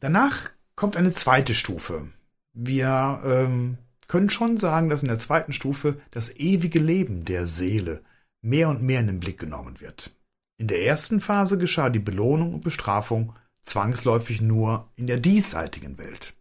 [0.00, 2.08] Danach kommt eine zweite Stufe.
[2.52, 8.02] Wir ähm, können schon sagen, dass in der zweiten Stufe das ewige Leben der Seele
[8.42, 10.14] mehr und mehr in den Blick genommen wird.
[10.58, 16.34] In der ersten Phase geschah die Belohnung und Bestrafung zwangsläufig nur in der diesseitigen Welt.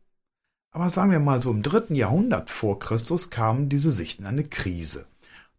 [0.72, 5.06] Aber sagen wir mal so im dritten Jahrhundert vor Christus kamen diese Sichten eine Krise.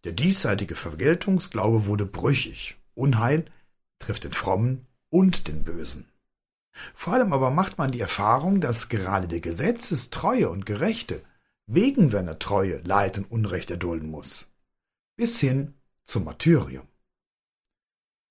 [0.04, 2.76] Der diesseitige Vergeltungsglaube wurde brüchig.
[2.94, 3.44] Unheil
[3.98, 6.06] trifft den Frommen und den Bösen.
[6.94, 11.22] Vor allem aber macht man die Erfahrung, dass gerade der Gesetzestreue und Gerechte
[11.66, 14.48] wegen seiner Treue Leid und Unrecht erdulden muss.
[15.16, 16.86] Bis hin zum Martyrium.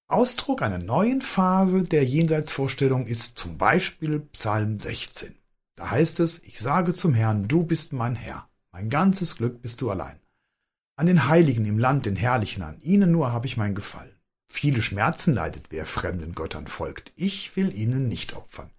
[0.08, 5.36] Ausdruck einer neuen Phase der Jenseitsvorstellung ist zum Beispiel Psalm 16.
[5.76, 9.82] Da heißt es, ich sage zum Herrn, du bist mein Herr, mein ganzes Glück bist
[9.82, 10.20] du allein.
[10.98, 14.16] An den Heiligen im Land, den Herrlichen, an ihnen nur habe ich mein Gefallen.
[14.54, 17.14] Viele Schmerzen leidet, wer fremden Göttern folgt.
[17.16, 18.70] Ich will ihnen nicht opfern.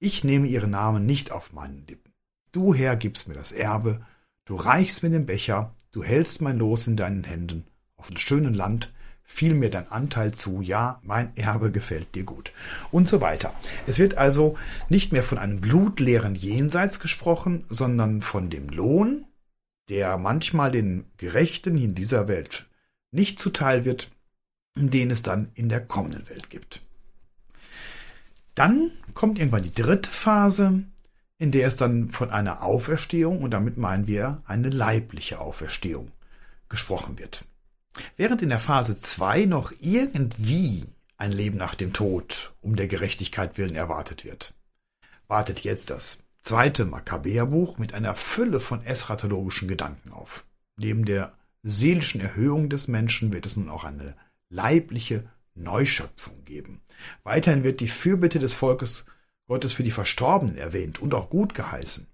[0.00, 2.12] Ich nehme ihre Namen nicht auf meinen Lippen.
[2.50, 4.04] Du, Herr, gibst mir das Erbe,
[4.46, 7.68] du reichst mir den Becher, du hältst mein Los in deinen Händen.
[7.94, 12.52] Auf dem schönen Land fiel mir dein Anteil zu, ja, mein Erbe gefällt dir gut.
[12.90, 13.54] Und so weiter.
[13.86, 14.58] Es wird also
[14.88, 19.24] nicht mehr von einem blutleeren Jenseits gesprochen, sondern von dem Lohn,
[19.88, 22.66] der manchmal den Gerechten in dieser Welt
[23.12, 24.10] nicht zuteil wird,
[24.74, 26.82] den es dann in der kommenden Welt gibt.
[28.54, 30.84] Dann kommt irgendwann die dritte Phase,
[31.38, 36.12] in der es dann von einer Auferstehung, und damit meinen wir eine leibliche Auferstehung,
[36.68, 37.44] gesprochen wird.
[38.16, 40.84] Während in der Phase 2 noch irgendwie
[41.16, 44.54] ein Leben nach dem Tod um der Gerechtigkeit willen erwartet wird,
[45.28, 50.44] wartet jetzt das zweite Makkabäerbuch mit einer Fülle von eschatologischen Gedanken auf.
[50.76, 51.32] Neben der
[51.62, 54.16] seelischen Erhöhung des Menschen wird es nun auch eine
[54.52, 56.82] leibliche Neuschöpfung geben.
[57.24, 59.06] Weiterhin wird die Fürbitte des Volkes
[59.48, 62.06] Gottes für die Verstorbenen erwähnt und auch gut geheißen.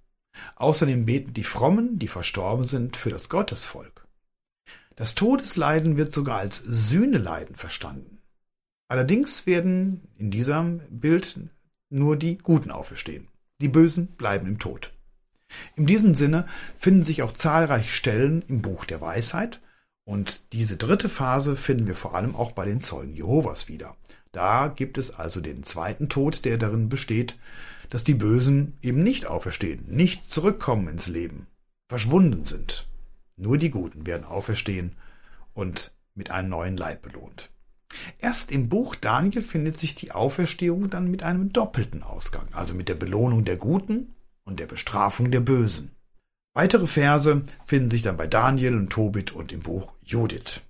[0.57, 4.07] Außerdem beten die Frommen, die verstorben sind, für das Gottesvolk.
[4.97, 8.19] Das Todesleiden wird sogar als Sühneleiden verstanden.
[8.89, 11.39] Allerdings werden in diesem Bild
[11.91, 13.29] nur die Guten auferstehen.
[13.61, 14.93] Die Bösen bleiben im Tod.
[15.77, 16.47] In diesem Sinne
[16.77, 19.61] finden sich auch zahlreiche Stellen im Buch der Weisheit,
[20.09, 23.95] und diese dritte Phase finden wir vor allem auch bei den Zeugen Jehovas wieder.
[24.33, 27.39] Da gibt es also den zweiten Tod, der darin besteht,
[27.91, 31.47] dass die Bösen eben nicht auferstehen, nicht zurückkommen ins Leben,
[31.91, 32.89] verschwunden sind.
[33.37, 34.97] Nur die Guten werden auferstehen
[35.53, 37.51] und mit einem neuen Leib belohnt.
[38.19, 42.89] Erst im Buch Daniel findet sich die Auferstehung dann mit einem doppelten Ausgang, also mit
[42.89, 45.91] der Belohnung der Guten und der Bestrafung der Bösen.
[46.55, 50.63] Weitere Verse finden sich dann bei Daniel und Tobit und im Buch Judith.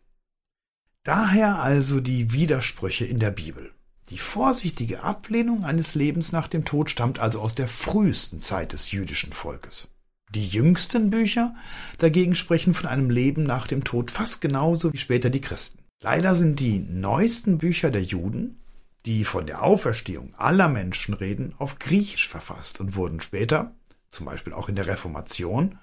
[1.05, 3.73] Daher also die Widersprüche in der Bibel.
[4.11, 8.91] Die vorsichtige Ablehnung eines Lebens nach dem Tod stammt also aus der frühesten Zeit des
[8.91, 9.89] jüdischen Volkes.
[10.35, 11.55] Die jüngsten Bücher
[11.97, 15.79] dagegen sprechen von einem Leben nach dem Tod fast genauso wie später die Christen.
[16.03, 18.59] Leider sind die neuesten Bücher der Juden,
[19.07, 23.73] die von der Auferstehung aller Menschen reden, auf Griechisch verfasst und wurden später
[24.11, 25.79] zum Beispiel auch in der Reformation,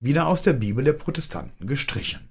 [0.00, 2.28] wieder aus der Bibel der Protestanten gestrichen.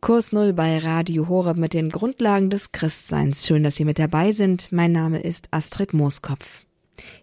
[0.00, 3.46] Kurs Null bei Radio Horeb mit den Grundlagen des Christseins.
[3.46, 4.70] Schön, dass Sie mit dabei sind.
[4.72, 6.64] Mein Name ist Astrid Mooskopf.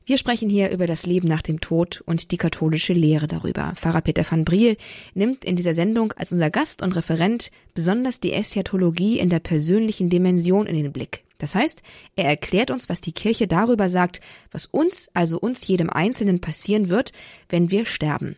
[0.05, 3.73] Wir sprechen hier über das Leben nach dem Tod und die katholische Lehre darüber.
[3.75, 4.77] Pfarrer Peter van Briel
[5.13, 10.09] nimmt in dieser Sendung als unser Gast und Referent besonders die Eschatologie in der persönlichen
[10.09, 11.24] Dimension in den Blick.
[11.37, 11.81] Das heißt,
[12.15, 14.21] er erklärt uns, was die Kirche darüber sagt,
[14.51, 17.11] was uns, also uns jedem Einzelnen passieren wird,
[17.49, 18.35] wenn wir sterben.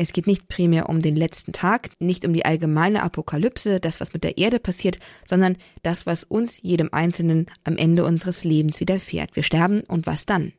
[0.00, 4.12] Es geht nicht primär um den letzten Tag, nicht um die allgemeine Apokalypse, das, was
[4.12, 9.34] mit der Erde passiert, sondern das, was uns jedem Einzelnen am Ende unseres Lebens widerfährt.
[9.34, 10.52] Wir sterben und was dann?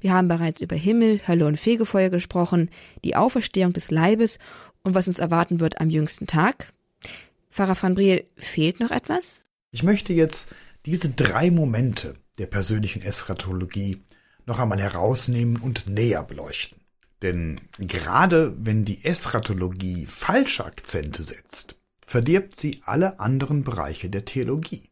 [0.00, 2.70] Wir haben bereits über Himmel, Hölle und Fegefeuer gesprochen,
[3.04, 4.38] die Auferstehung des Leibes
[4.84, 6.72] und was uns erwarten wird am jüngsten Tag.
[7.50, 9.40] Pfarrer van Briel, fehlt noch etwas?
[9.72, 10.54] Ich möchte jetzt
[10.86, 14.02] diese drei Momente der persönlichen Eschatologie
[14.46, 16.78] noch einmal herausnehmen und näher beleuchten.
[17.22, 24.88] Denn gerade wenn die Eschatologie falsche Akzente setzt, verdirbt sie alle anderen Bereiche der Theologie.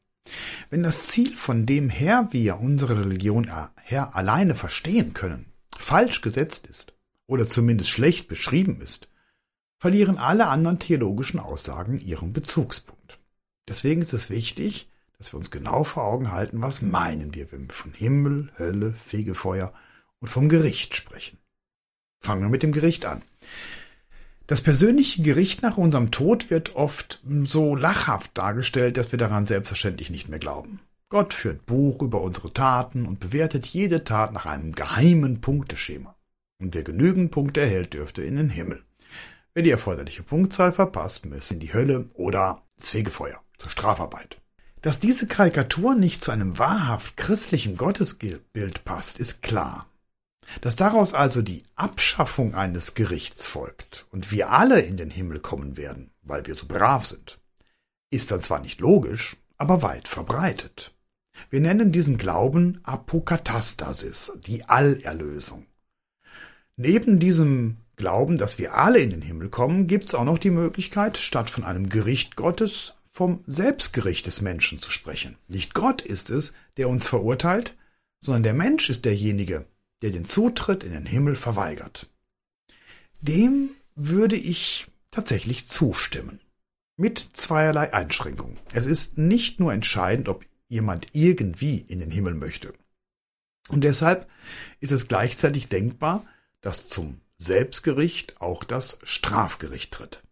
[0.68, 3.50] Wenn das Ziel, von dem her wir unsere Religion
[3.82, 6.94] her alleine verstehen können, falsch gesetzt ist
[7.26, 9.08] oder zumindest schlecht beschrieben ist,
[9.78, 13.18] verlieren alle anderen theologischen Aussagen ihren Bezugspunkt.
[13.66, 14.89] Deswegen ist es wichtig,
[15.20, 18.92] dass wir uns genau vor Augen halten, was meinen wir, wenn wir von Himmel, Hölle,
[18.92, 19.70] Fegefeuer
[20.18, 21.36] und vom Gericht sprechen.
[22.20, 23.20] Fangen wir mit dem Gericht an.
[24.46, 30.08] Das persönliche Gericht nach unserem Tod wird oft so lachhaft dargestellt, dass wir daran selbstverständlich
[30.08, 30.80] nicht mehr glauben.
[31.10, 36.16] Gott führt Buch über unsere Taten und bewertet jede Tat nach einem geheimen Punkteschema.
[36.62, 38.82] Und wer genügend Punkte erhält, dürfte in den Himmel.
[39.52, 44.40] Wer die erforderliche Punktzahl verpasst, müsse in die Hölle oder ins Fegefeuer zur Strafarbeit.
[44.82, 49.86] Dass diese Karikatur nicht zu einem wahrhaft christlichen Gottesbild passt, ist klar.
[50.62, 55.76] Dass daraus also die Abschaffung eines Gerichts folgt und wir alle in den Himmel kommen
[55.76, 57.38] werden, weil wir so brav sind,
[58.10, 60.92] ist dann zwar nicht logisch, aber weit verbreitet.
[61.50, 65.66] Wir nennen diesen Glauben Apokatastasis, die Allerlösung.
[66.76, 70.50] Neben diesem Glauben, dass wir alle in den Himmel kommen, gibt es auch noch die
[70.50, 75.36] Möglichkeit, statt von einem Gericht Gottes vom Selbstgericht des Menschen zu sprechen.
[75.46, 77.76] Nicht Gott ist es, der uns verurteilt,
[78.18, 79.66] sondern der Mensch ist derjenige,
[80.00, 82.08] der den Zutritt in den Himmel verweigert.
[83.20, 86.40] Dem würde ich tatsächlich zustimmen.
[86.96, 88.56] Mit zweierlei Einschränkungen.
[88.72, 92.72] Es ist nicht nur entscheidend, ob jemand irgendwie in den Himmel möchte.
[93.68, 94.30] Und deshalb
[94.80, 96.24] ist es gleichzeitig denkbar,
[96.62, 100.22] dass zum Selbstgericht auch das Strafgericht tritt.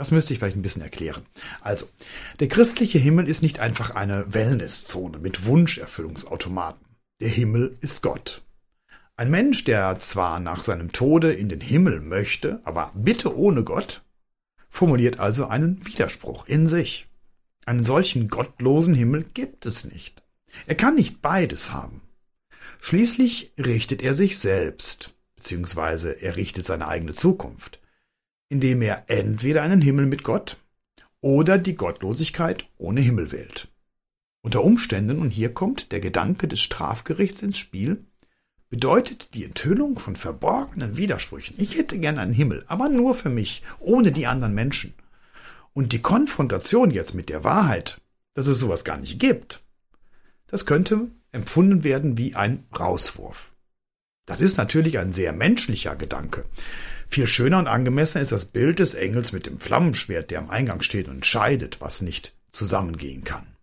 [0.00, 1.26] Das müsste ich vielleicht ein bisschen erklären.
[1.60, 1.86] Also,
[2.40, 6.86] der christliche Himmel ist nicht einfach eine Wellnesszone mit Wunscherfüllungsautomaten.
[7.20, 8.40] Der Himmel ist Gott.
[9.18, 14.00] Ein Mensch, der zwar nach seinem Tode in den Himmel möchte, aber bitte ohne Gott,
[14.70, 17.06] formuliert also einen Widerspruch in sich.
[17.66, 20.22] Einen solchen gottlosen Himmel gibt es nicht.
[20.66, 22.00] Er kann nicht beides haben.
[22.80, 27.79] Schließlich richtet er sich selbst, beziehungsweise er richtet seine eigene Zukunft,
[28.50, 30.58] indem er entweder einen Himmel mit Gott
[31.22, 33.68] oder die Gottlosigkeit ohne Himmel wählt.
[34.42, 38.04] Unter Umständen, und hier kommt der Gedanke des Strafgerichts ins Spiel,
[38.68, 41.56] bedeutet die Enthüllung von verborgenen Widersprüchen.
[41.58, 44.94] Ich hätte gern einen Himmel, aber nur für mich, ohne die anderen Menschen.
[45.72, 48.00] Und die Konfrontation jetzt mit der Wahrheit,
[48.34, 49.62] dass es sowas gar nicht gibt,
[50.46, 53.54] das könnte empfunden werden wie ein Rauswurf.
[54.26, 56.44] Das ist natürlich ein sehr menschlicher Gedanke.
[57.10, 60.80] Viel schöner und angemessener ist das Bild des Engels mit dem Flammenschwert, der am Eingang
[60.80, 63.56] steht und entscheidet, was nicht zusammengehen kann.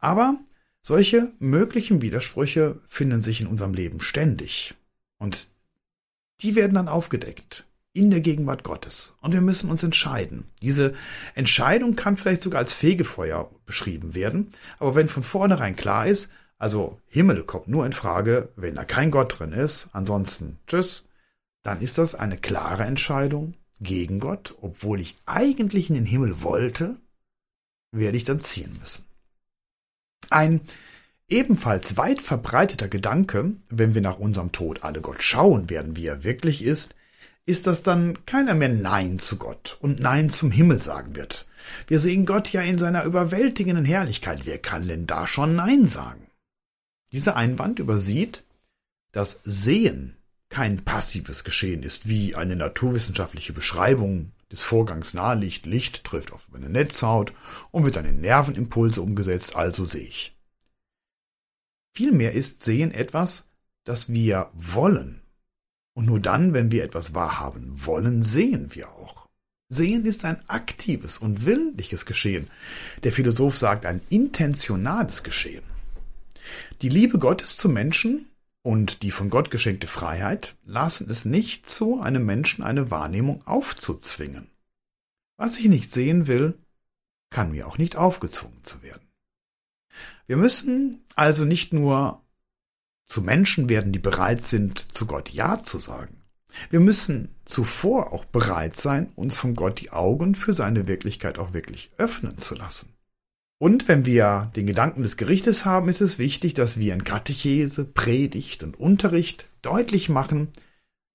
[0.00, 0.40] Aber
[0.82, 4.74] solche möglichen Widersprüche finden sich in unserem Leben ständig.
[5.18, 5.46] Und
[6.40, 9.14] die werden dann aufgedeckt in der Gegenwart Gottes.
[9.20, 10.48] Und wir müssen uns entscheiden.
[10.60, 10.94] Diese
[11.36, 14.50] Entscheidung kann vielleicht sogar als Fegefeuer beschrieben werden.
[14.80, 19.12] Aber wenn von vornherein klar ist, also Himmel kommt nur in Frage, wenn da kein
[19.12, 21.04] Gott drin ist, ansonsten tschüss,
[21.64, 26.96] dann ist das eine klare Entscheidung gegen Gott, obwohl ich eigentlich in den Himmel wollte,
[27.90, 29.04] werde ich dann ziehen müssen.
[30.30, 30.60] Ein
[31.28, 36.22] ebenfalls weit verbreiteter Gedanke, wenn wir nach unserem Tod alle Gott schauen werden, wie er
[36.22, 36.94] wirklich ist,
[37.46, 41.46] ist, dass dann keiner mehr Nein zu Gott und Nein zum Himmel sagen wird.
[41.86, 44.44] Wir sehen Gott ja in seiner überwältigenden Herrlichkeit.
[44.44, 46.26] Wer kann denn da schon Nein sagen?
[47.12, 48.44] Dieser Einwand übersieht,
[49.12, 50.16] dass Sehen
[50.54, 56.68] kein passives Geschehen ist, wie eine naturwissenschaftliche Beschreibung des Vorgangs naheliegt, Licht trifft auf meine
[56.68, 57.32] Netzhaut
[57.72, 60.38] und wird dann in Nervenimpulse umgesetzt, also sehe ich.
[61.92, 63.48] Vielmehr ist Sehen etwas,
[63.82, 65.22] das wir wollen.
[65.92, 69.26] Und nur dann, wenn wir etwas wahrhaben wollen, sehen wir auch.
[69.70, 72.48] Sehen ist ein aktives und willentliches Geschehen.
[73.02, 75.64] Der Philosoph sagt ein intentionales Geschehen.
[76.80, 78.26] Die Liebe Gottes zum Menschen
[78.64, 84.50] und die von Gott geschenkte Freiheit lassen es nicht zu, einem Menschen eine Wahrnehmung aufzuzwingen.
[85.36, 86.58] Was ich nicht sehen will,
[87.28, 89.06] kann mir auch nicht aufgezwungen zu werden.
[90.26, 92.22] Wir müssen also nicht nur
[93.06, 96.22] zu Menschen werden, die bereit sind, zu Gott Ja zu sagen.
[96.70, 101.52] Wir müssen zuvor auch bereit sein, uns von Gott die Augen für seine Wirklichkeit auch
[101.52, 102.93] wirklich öffnen zu lassen.
[103.58, 107.84] Und wenn wir den Gedanken des Gerichtes haben, ist es wichtig, dass wir in Katechese,
[107.84, 110.48] Predigt und Unterricht deutlich machen,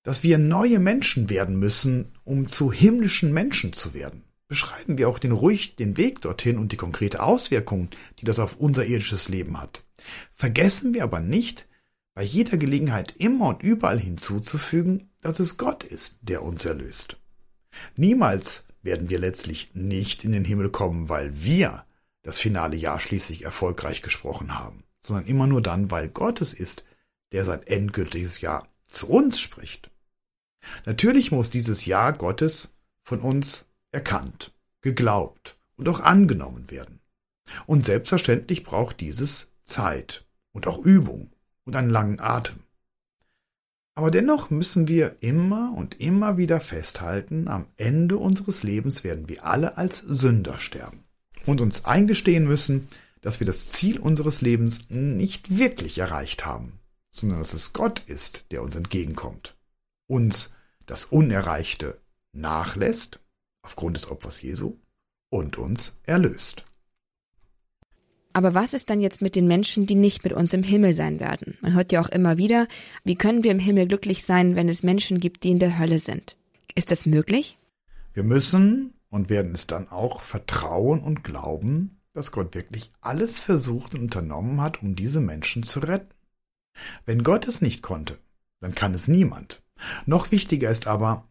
[0.02, 4.24] dass wir neue Menschen werden müssen, um zu himmlischen Menschen zu werden.
[4.48, 8.56] Beschreiben wir auch den ruhig den Weg dorthin und die konkrete Auswirkung, die das auf
[8.56, 9.84] unser irdisches Leben hat.
[10.32, 11.68] Vergessen wir aber nicht,
[12.14, 17.18] bei jeder Gelegenheit immer und überall hinzuzufügen, dass es Gott ist, der uns erlöst.
[17.96, 21.84] Niemals werden wir letztlich nicht in den Himmel kommen, weil wir
[22.22, 26.84] das finale Jahr schließlich erfolgreich gesprochen haben, sondern immer nur dann, weil Gott es ist,
[27.32, 29.90] der sein endgültiges Ja zu uns spricht.
[30.84, 34.52] Natürlich muss dieses Ja Gottes von uns erkannt,
[34.82, 37.00] geglaubt und auch angenommen werden.
[37.66, 41.32] Und selbstverständlich braucht dieses Zeit und auch Übung
[41.64, 42.60] und einen langen Atem.
[43.94, 49.44] Aber dennoch müssen wir immer und immer wieder festhalten, am Ende unseres Lebens werden wir
[49.44, 51.04] alle als Sünder sterben
[51.50, 52.88] und uns eingestehen müssen,
[53.20, 56.78] dass wir das Ziel unseres Lebens nicht wirklich erreicht haben,
[57.10, 59.56] sondern dass es Gott ist, der uns entgegenkommt,
[60.06, 60.52] uns
[60.86, 62.00] das Unerreichte
[62.32, 63.20] nachlässt,
[63.62, 64.76] aufgrund des Opfers Jesu,
[65.28, 66.64] und uns erlöst.
[68.32, 71.18] Aber was ist dann jetzt mit den Menschen, die nicht mit uns im Himmel sein
[71.18, 71.58] werden?
[71.60, 72.68] Man hört ja auch immer wieder,
[73.04, 75.98] wie können wir im Himmel glücklich sein, wenn es Menschen gibt, die in der Hölle
[75.98, 76.36] sind?
[76.76, 77.58] Ist das möglich?
[78.14, 83.94] Wir müssen und werden es dann auch vertrauen und glauben, dass Gott wirklich alles versucht
[83.94, 86.14] und unternommen hat, um diese Menschen zu retten.
[87.04, 88.18] Wenn Gott es nicht konnte,
[88.60, 89.62] dann kann es niemand.
[90.06, 91.28] Noch wichtiger ist aber,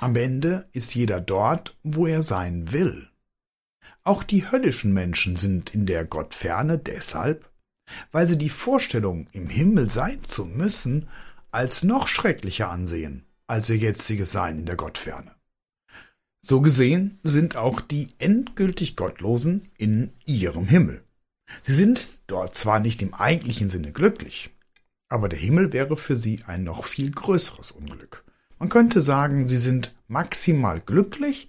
[0.00, 3.08] am Ende ist jeder dort, wo er sein will.
[4.02, 7.50] Auch die höllischen Menschen sind in der Gottferne deshalb,
[8.12, 11.08] weil sie die Vorstellung, im Himmel sein zu müssen,
[11.50, 15.34] als noch schrecklicher ansehen als ihr jetziges Sein in der Gottferne.
[16.42, 21.04] So gesehen sind auch die endgültig Gottlosen in ihrem Himmel.
[21.62, 24.50] Sie sind dort zwar nicht im eigentlichen Sinne glücklich,
[25.08, 28.24] aber der Himmel wäre für sie ein noch viel größeres Unglück.
[28.58, 31.48] Man könnte sagen, sie sind maximal glücklich,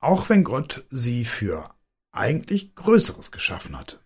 [0.00, 1.74] auch wenn Gott sie für
[2.12, 4.00] eigentlich Größeres geschaffen hatte.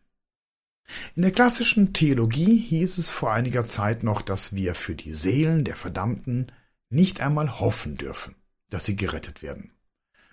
[1.14, 5.64] In der klassischen Theologie hieß es vor einiger Zeit noch, dass wir für die Seelen
[5.64, 6.52] der Verdammten
[6.90, 8.34] nicht einmal hoffen dürfen,
[8.68, 9.71] dass sie gerettet werden.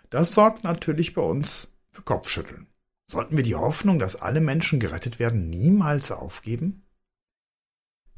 [0.09, 2.67] Das sorgt natürlich bei uns für Kopfschütteln.
[3.07, 6.83] Sollten wir die Hoffnung, dass alle Menschen gerettet werden, niemals aufgeben?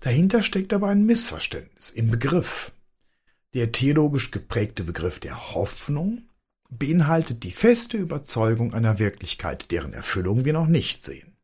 [0.01, 2.73] Dahinter steckt aber ein Missverständnis im Begriff.
[3.53, 6.29] Der theologisch geprägte Begriff der Hoffnung
[6.69, 11.35] beinhaltet die feste Überzeugung einer Wirklichkeit, deren Erfüllung wir noch nicht sehen.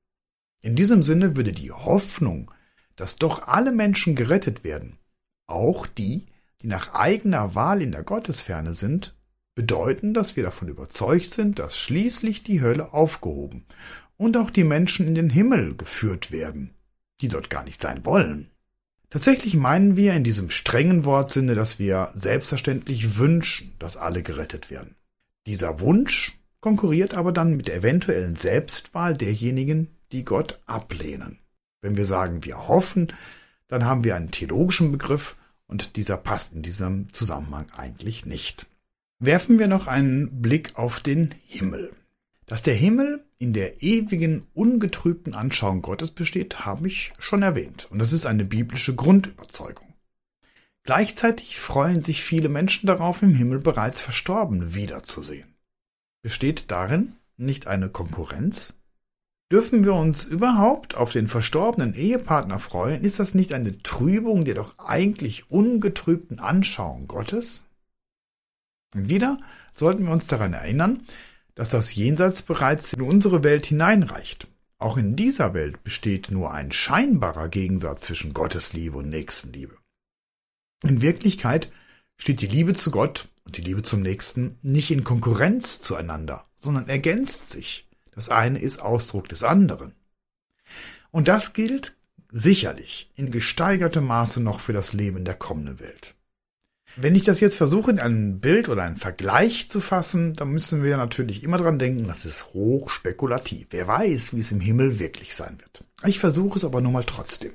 [0.61, 2.51] In diesem Sinne würde die Hoffnung,
[2.95, 4.97] dass doch alle Menschen gerettet werden,
[5.45, 6.25] auch die,
[6.61, 9.16] die nach eigener Wahl in der Gottesferne sind,
[9.57, 13.65] bedeuten, dass wir davon überzeugt sind, dass schließlich die Hölle aufgehoben
[14.15, 16.73] und auch die Menschen in den Himmel geführt werden
[17.21, 18.49] die dort gar nicht sein wollen.
[19.09, 24.95] Tatsächlich meinen wir in diesem strengen Wortsinne, dass wir selbstverständlich wünschen, dass alle gerettet werden.
[25.45, 31.39] Dieser Wunsch konkurriert aber dann mit der eventuellen Selbstwahl derjenigen, die Gott ablehnen.
[31.81, 33.13] Wenn wir sagen, wir hoffen,
[33.67, 35.37] dann haben wir einen theologischen Begriff
[35.67, 38.67] und dieser passt in diesem Zusammenhang eigentlich nicht.
[39.19, 41.91] Werfen wir noch einen Blick auf den Himmel.
[42.45, 47.87] Dass der Himmel in der ewigen, ungetrübten Anschauung Gottes besteht, habe ich schon erwähnt.
[47.89, 49.87] Und das ist eine biblische Grundüberzeugung.
[50.83, 55.55] Gleichzeitig freuen sich viele Menschen darauf, im Himmel bereits Verstorbene wiederzusehen.
[56.21, 58.75] Besteht darin nicht eine Konkurrenz?
[59.51, 63.03] Dürfen wir uns überhaupt auf den verstorbenen Ehepartner freuen?
[63.03, 67.65] Ist das nicht eine Trübung der doch eigentlich ungetrübten Anschauung Gottes?
[68.93, 69.37] Wieder
[69.73, 71.05] sollten wir uns daran erinnern,
[71.55, 74.47] dass das Jenseits bereits in unsere Welt hineinreicht.
[74.79, 79.75] Auch in dieser Welt besteht nur ein scheinbarer Gegensatz zwischen Gottesliebe und Nächstenliebe.
[80.83, 81.71] In Wirklichkeit
[82.17, 86.89] steht die Liebe zu Gott und die Liebe zum Nächsten nicht in Konkurrenz zueinander, sondern
[86.89, 87.87] ergänzt sich.
[88.11, 89.95] Das eine ist Ausdruck des anderen.
[91.11, 91.95] Und das gilt
[92.29, 96.16] sicherlich in gesteigertem Maße noch für das Leben der kommenden Welt.
[96.99, 100.83] Wenn ich das jetzt versuche, in ein Bild oder einen Vergleich zu fassen, dann müssen
[100.83, 103.67] wir natürlich immer dran denken, das ist hoch spekulativ.
[103.69, 105.83] Wer weiß, wie es im Himmel wirklich sein wird.
[106.07, 107.53] Ich versuche es aber nur mal trotzdem.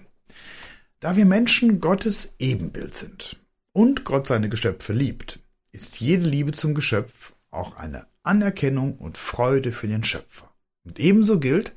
[1.01, 3.41] Da wir Menschen Gottes Ebenbild sind
[3.73, 5.41] und Gott seine Geschöpfe liebt,
[5.73, 10.55] ist jede Liebe zum Geschöpf auch eine Anerkennung und Freude für den Schöpfer.
[10.85, 11.73] Und ebenso gilt,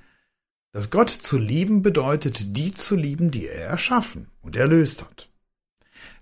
[0.71, 5.29] dass Gott zu lieben bedeutet, die zu lieben, die er erschaffen und erlöst hat.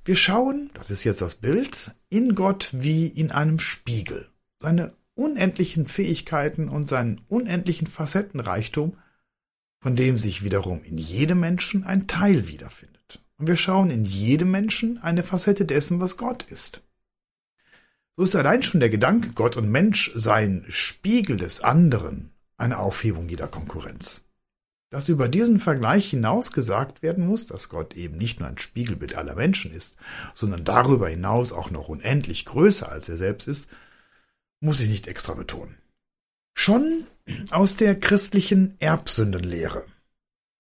[0.06, 4.28] Wir schauen, das ist jetzt das Bild, in Gott wie in einem Spiegel.
[4.60, 8.98] Seine unendlichen Fähigkeiten und seinen unendlichen Facettenreichtum,
[9.80, 13.24] von dem sich wiederum in jedem Menschen ein Teil wiederfindet.
[13.38, 16.84] Und wir schauen in jedem Menschen eine Facette dessen, was Gott ist.
[18.18, 23.30] So ist allein schon der Gedanke, Gott und Mensch seien Spiegel des anderen, eine Aufhebung
[23.30, 24.26] jeder Konkurrenz
[24.94, 29.16] dass über diesen Vergleich hinaus gesagt werden muss, dass Gott eben nicht nur ein Spiegelbild
[29.16, 29.96] aller Menschen ist,
[30.36, 33.72] sondern darüber hinaus auch noch unendlich größer als er selbst ist,
[34.60, 35.80] muss ich nicht extra betonen.
[36.54, 37.08] Schon
[37.50, 39.84] aus der christlichen Erbsündenlehre.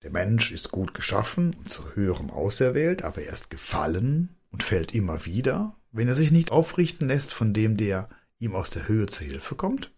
[0.01, 4.95] Der Mensch ist gut geschaffen und zu höherem auserwählt, aber er ist gefallen und fällt
[4.95, 8.09] immer wieder, wenn er sich nicht aufrichten lässt von dem, der
[8.39, 9.91] ihm aus der Höhe zur Hilfe kommt?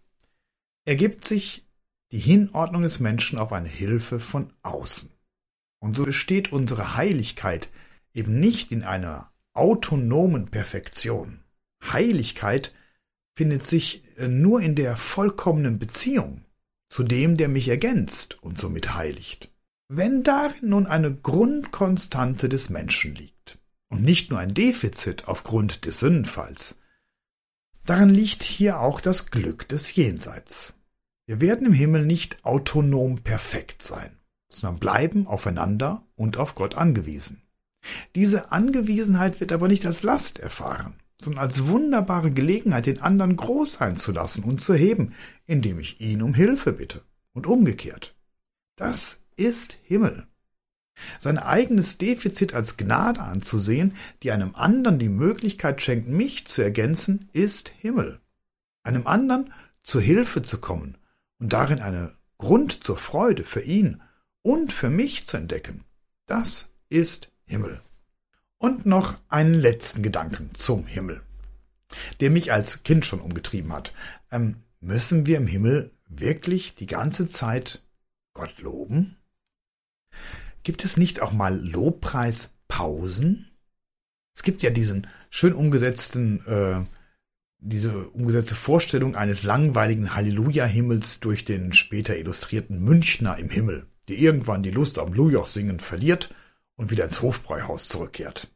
[0.84, 1.65] Ergibt sich
[2.16, 5.10] die Hinordnung des Menschen auf eine Hilfe von außen.
[5.80, 7.68] Und so besteht unsere Heiligkeit
[8.14, 11.40] eben nicht in einer autonomen Perfektion.
[11.84, 12.72] Heiligkeit
[13.34, 16.40] findet sich äh, nur in der vollkommenen Beziehung
[16.88, 19.50] zu dem, der mich ergänzt und somit heiligt.
[19.88, 23.58] Wenn darin nun eine Grundkonstante des Menschen liegt
[23.90, 26.78] und nicht nur ein Defizit aufgrund des Sündenfalls,
[27.84, 30.76] darin liegt hier auch das Glück des Jenseits.
[31.26, 34.16] Wir werden im Himmel nicht autonom perfekt sein,
[34.48, 37.42] sondern bleiben aufeinander und auf Gott angewiesen.
[38.14, 43.74] Diese Angewiesenheit wird aber nicht als Last erfahren, sondern als wunderbare Gelegenheit, den anderen groß
[43.74, 45.14] sein zu lassen und zu heben,
[45.46, 47.02] indem ich ihn um Hilfe bitte
[47.32, 48.14] und umgekehrt.
[48.76, 50.28] Das ist Himmel.
[51.18, 57.28] Sein eigenes Defizit als Gnade anzusehen, die einem anderen die Möglichkeit schenkt, mich zu ergänzen,
[57.32, 58.20] ist Himmel.
[58.84, 59.52] Einem anderen
[59.82, 60.96] zur Hilfe zu kommen
[61.38, 64.02] und darin einen Grund zur Freude für ihn
[64.42, 65.84] und für mich zu entdecken,
[66.26, 67.80] das ist Himmel.
[68.58, 71.20] Und noch einen letzten Gedanken zum Himmel,
[72.20, 73.92] der mich als Kind schon umgetrieben hat.
[74.30, 77.82] Ähm, müssen wir im Himmel wirklich die ganze Zeit
[78.32, 79.16] Gott loben?
[80.62, 83.50] Gibt es nicht auch mal Lobpreispausen?
[84.34, 86.84] Es gibt ja diesen schön umgesetzten, äh,
[87.68, 94.62] diese umgesetzte Vorstellung eines langweiligen Halleluja-Himmels durch den später illustrierten Münchner im Himmel, der irgendwann
[94.62, 96.34] die Lust am Lujoch-Singen verliert
[96.76, 98.48] und wieder ins Hofbräuhaus zurückkehrt.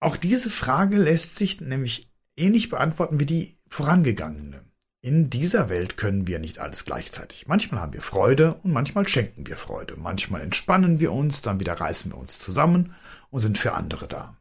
[0.00, 4.64] Auch diese Frage lässt sich nämlich ähnlich beantworten wie die vorangegangene.
[5.00, 7.46] In dieser Welt können wir nicht alles gleichzeitig.
[7.46, 9.96] Manchmal haben wir Freude und manchmal schenken wir Freude.
[9.96, 12.94] Manchmal entspannen wir uns, dann wieder reißen wir uns zusammen
[13.30, 14.36] und sind für andere da.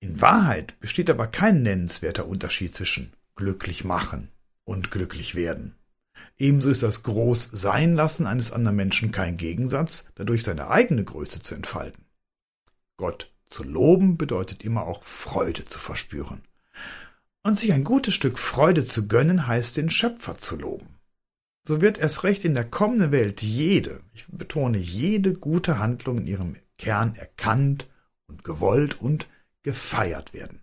[0.00, 4.30] In Wahrheit besteht aber kein nennenswerter Unterschied zwischen glücklich machen
[4.64, 5.74] und glücklich werden.
[6.36, 11.40] Ebenso ist das groß sein lassen eines anderen Menschen kein Gegensatz, dadurch seine eigene Größe
[11.40, 12.04] zu entfalten.
[12.96, 16.42] Gott zu loben bedeutet immer auch Freude zu verspüren.
[17.42, 20.98] Und sich ein gutes Stück Freude zu gönnen, heißt den Schöpfer zu loben.
[21.66, 26.26] So wird erst recht in der kommenden Welt jede, ich betone jede gute Handlung in
[26.26, 27.88] ihrem Kern erkannt
[28.26, 29.28] und gewollt und
[29.68, 30.60] gefeiert werden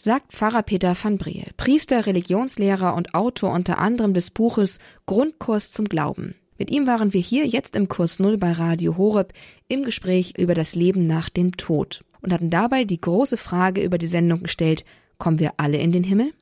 [0.00, 5.86] sagt Pfarrer Peter van Briel, Priester, Religionslehrer und Autor unter anderem des Buches Grundkurs zum
[5.86, 6.36] Glauben.
[6.56, 9.32] Mit ihm waren wir hier jetzt im Kurs Null bei Radio Horeb
[9.66, 13.98] im Gespräch über das Leben nach dem Tod und hatten dabei die große Frage über
[13.98, 14.84] die Sendung gestellt,
[15.18, 16.32] kommen wir alle in den Himmel?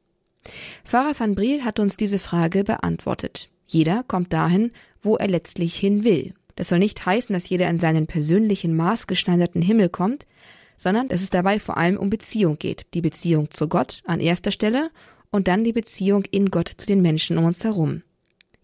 [0.84, 3.48] Pfarrer van Briel hat uns diese Frage beantwortet.
[3.66, 4.70] Jeder kommt dahin,
[5.02, 6.34] wo er letztlich hin will.
[6.56, 10.26] Das soll nicht heißen, dass jeder in seinen persönlichen maßgeschneiderten Himmel kommt,
[10.76, 12.86] sondern dass es dabei vor allem um Beziehung geht.
[12.94, 14.90] Die Beziehung zu Gott an erster Stelle
[15.30, 18.02] und dann die Beziehung in Gott zu den Menschen um uns herum.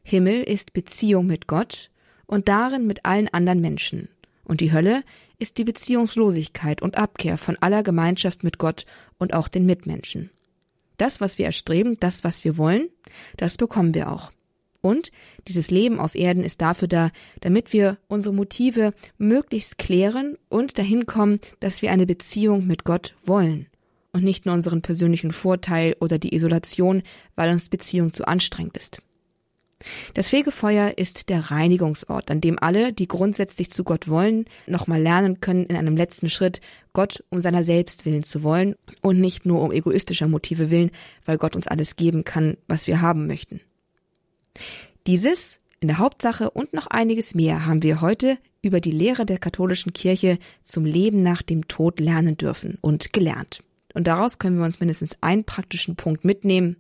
[0.02, 1.90] Himmel ist Beziehung mit Gott
[2.26, 4.08] und darin mit allen anderen Menschen.
[4.44, 5.04] Und die Hölle
[5.38, 8.86] ist die Beziehungslosigkeit und Abkehr von aller Gemeinschaft mit Gott
[9.18, 10.30] und auch den Mitmenschen.
[10.96, 12.88] Das, was wir erstreben, das, was wir wollen,
[13.36, 14.30] das bekommen wir auch.
[14.83, 15.12] Und
[15.49, 17.11] dieses Leben auf Erden ist dafür da,
[17.41, 23.14] damit wir unsere Motive möglichst klären und dahin kommen, dass wir eine Beziehung mit Gott
[23.24, 23.68] wollen
[24.12, 27.03] und nicht nur unseren persönlichen Vorteil oder die Isolation,
[27.37, 29.03] weil uns Beziehung zu anstrengend ist.
[30.14, 35.41] Das Fegefeuer ist der Reinigungsort, an dem alle, die grundsätzlich zu Gott wollen, nochmal lernen
[35.41, 36.61] können, in einem letzten Schritt
[36.93, 40.91] Gott um seiner selbst willen zu wollen und nicht nur um egoistischer Motive willen,
[41.24, 43.61] weil Gott uns alles geben kann, was wir haben möchten.
[45.07, 49.38] Dieses in der Hauptsache und noch einiges mehr haben wir heute über die Lehre der
[49.38, 53.64] katholischen Kirche zum Leben nach dem Tod lernen dürfen und gelernt.
[53.94, 56.76] Und daraus können wir uns mindestens einen praktischen Punkt mitnehmen.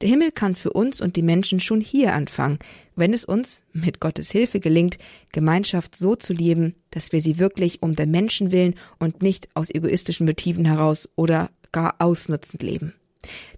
[0.00, 2.58] Der Himmel kann für uns und die Menschen schon hier anfangen,
[2.96, 4.98] wenn es uns mit Gottes Hilfe gelingt,
[5.30, 9.70] Gemeinschaft so zu leben, dass wir sie wirklich um der Menschen willen und nicht aus
[9.70, 12.94] egoistischen Motiven heraus oder gar ausnutzend leben.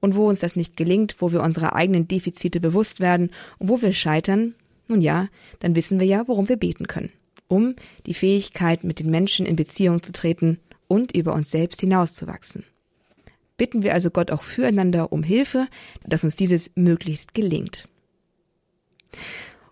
[0.00, 3.80] Und wo uns das nicht gelingt, wo wir unserer eigenen Defizite bewusst werden und wo
[3.80, 4.54] wir scheitern,
[4.88, 5.28] nun ja,
[5.60, 7.12] dann wissen wir ja, worum wir beten können.
[7.48, 7.74] Um
[8.06, 10.58] die Fähigkeit, mit den Menschen in Beziehung zu treten
[10.88, 12.64] und über uns selbst hinauszuwachsen.
[13.56, 15.68] Bitten wir also Gott auch füreinander um Hilfe,
[16.04, 17.88] dass uns dieses möglichst gelingt.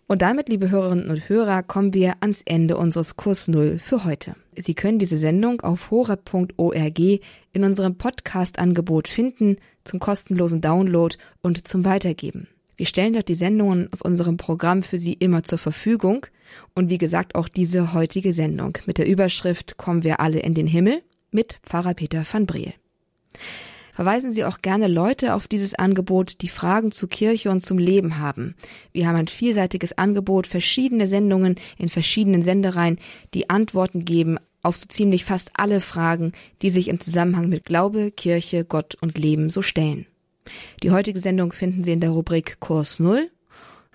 [0.07, 4.35] Und damit, liebe Hörerinnen und Hörer, kommen wir ans Ende unseres Kurs Null für heute.
[4.57, 11.85] Sie können diese Sendung auf horeb.org in unserem Podcast-Angebot finden, zum kostenlosen Download und zum
[11.85, 12.49] Weitergeben.
[12.77, 16.27] Wir stellen dort die Sendungen aus unserem Programm für Sie immer zur Verfügung
[16.75, 20.67] und wie gesagt auch diese heutige Sendung mit der Überschrift Kommen wir alle in den
[20.67, 22.75] Himmel mit Pfarrer Peter van Breel.
[23.93, 28.19] Verweisen Sie auch gerne Leute auf dieses Angebot, die Fragen zu Kirche und zum Leben
[28.19, 28.55] haben.
[28.93, 32.99] Wir haben ein vielseitiges Angebot, verschiedene Sendungen in verschiedenen Sendereien,
[33.35, 36.33] die Antworten geben auf so ziemlich fast alle Fragen,
[36.63, 40.07] die sich im Zusammenhang mit Glaube, Kirche, Gott und Leben so stellen.
[40.83, 43.31] Die heutige Sendung finden Sie in der Rubrik Kurs Null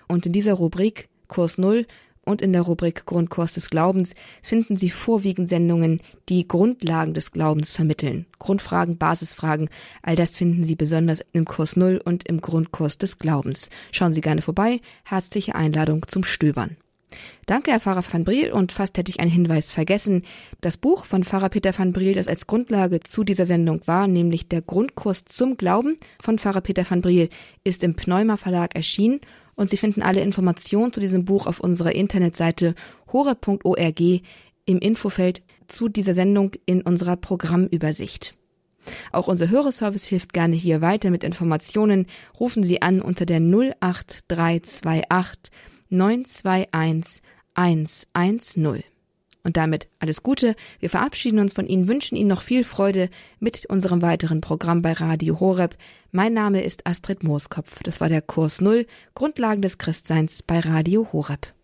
[0.06, 1.86] und in dieser Rubrik Kurs Null
[2.28, 7.72] und in der Rubrik Grundkurs des Glaubens finden Sie vorwiegend Sendungen, die Grundlagen des Glaubens
[7.72, 8.26] vermitteln.
[8.38, 9.68] Grundfragen, Basisfragen,
[10.02, 13.70] all das finden Sie besonders im Kurs Null und im Grundkurs des Glaubens.
[13.92, 14.80] Schauen Sie gerne vorbei.
[15.04, 16.76] Herzliche Einladung zum Stöbern.
[17.46, 20.22] Danke, Herr Pfarrer van Briel, und fast hätte ich einen Hinweis vergessen.
[20.60, 24.48] Das Buch von Pfarrer Peter van Briel, das als Grundlage zu dieser Sendung war, nämlich
[24.48, 27.30] der Grundkurs zum Glauben von Pfarrer Peter van Briel,
[27.64, 29.20] ist im Pneuma Verlag erschienen
[29.58, 32.76] und Sie finden alle Informationen zu diesem Buch auf unserer Internetseite
[33.12, 34.00] hore.org
[34.64, 38.36] im Infofeld zu dieser Sendung in unserer Programmübersicht.
[39.10, 42.06] Auch unser Hörerservice hilft gerne hier weiter mit Informationen.
[42.38, 45.50] Rufen Sie an unter der 08328
[45.90, 47.22] 921
[47.54, 48.84] 110.
[49.48, 50.54] Und damit alles Gute.
[50.78, 53.08] Wir verabschieden uns von Ihnen, wünschen Ihnen noch viel Freude
[53.40, 55.74] mit unserem weiteren Programm bei Radio Horeb.
[56.12, 57.82] Mein Name ist Astrid Mooskopf.
[57.82, 61.54] Das war der Kurs Null, Grundlagen des Christseins bei Radio Horeb.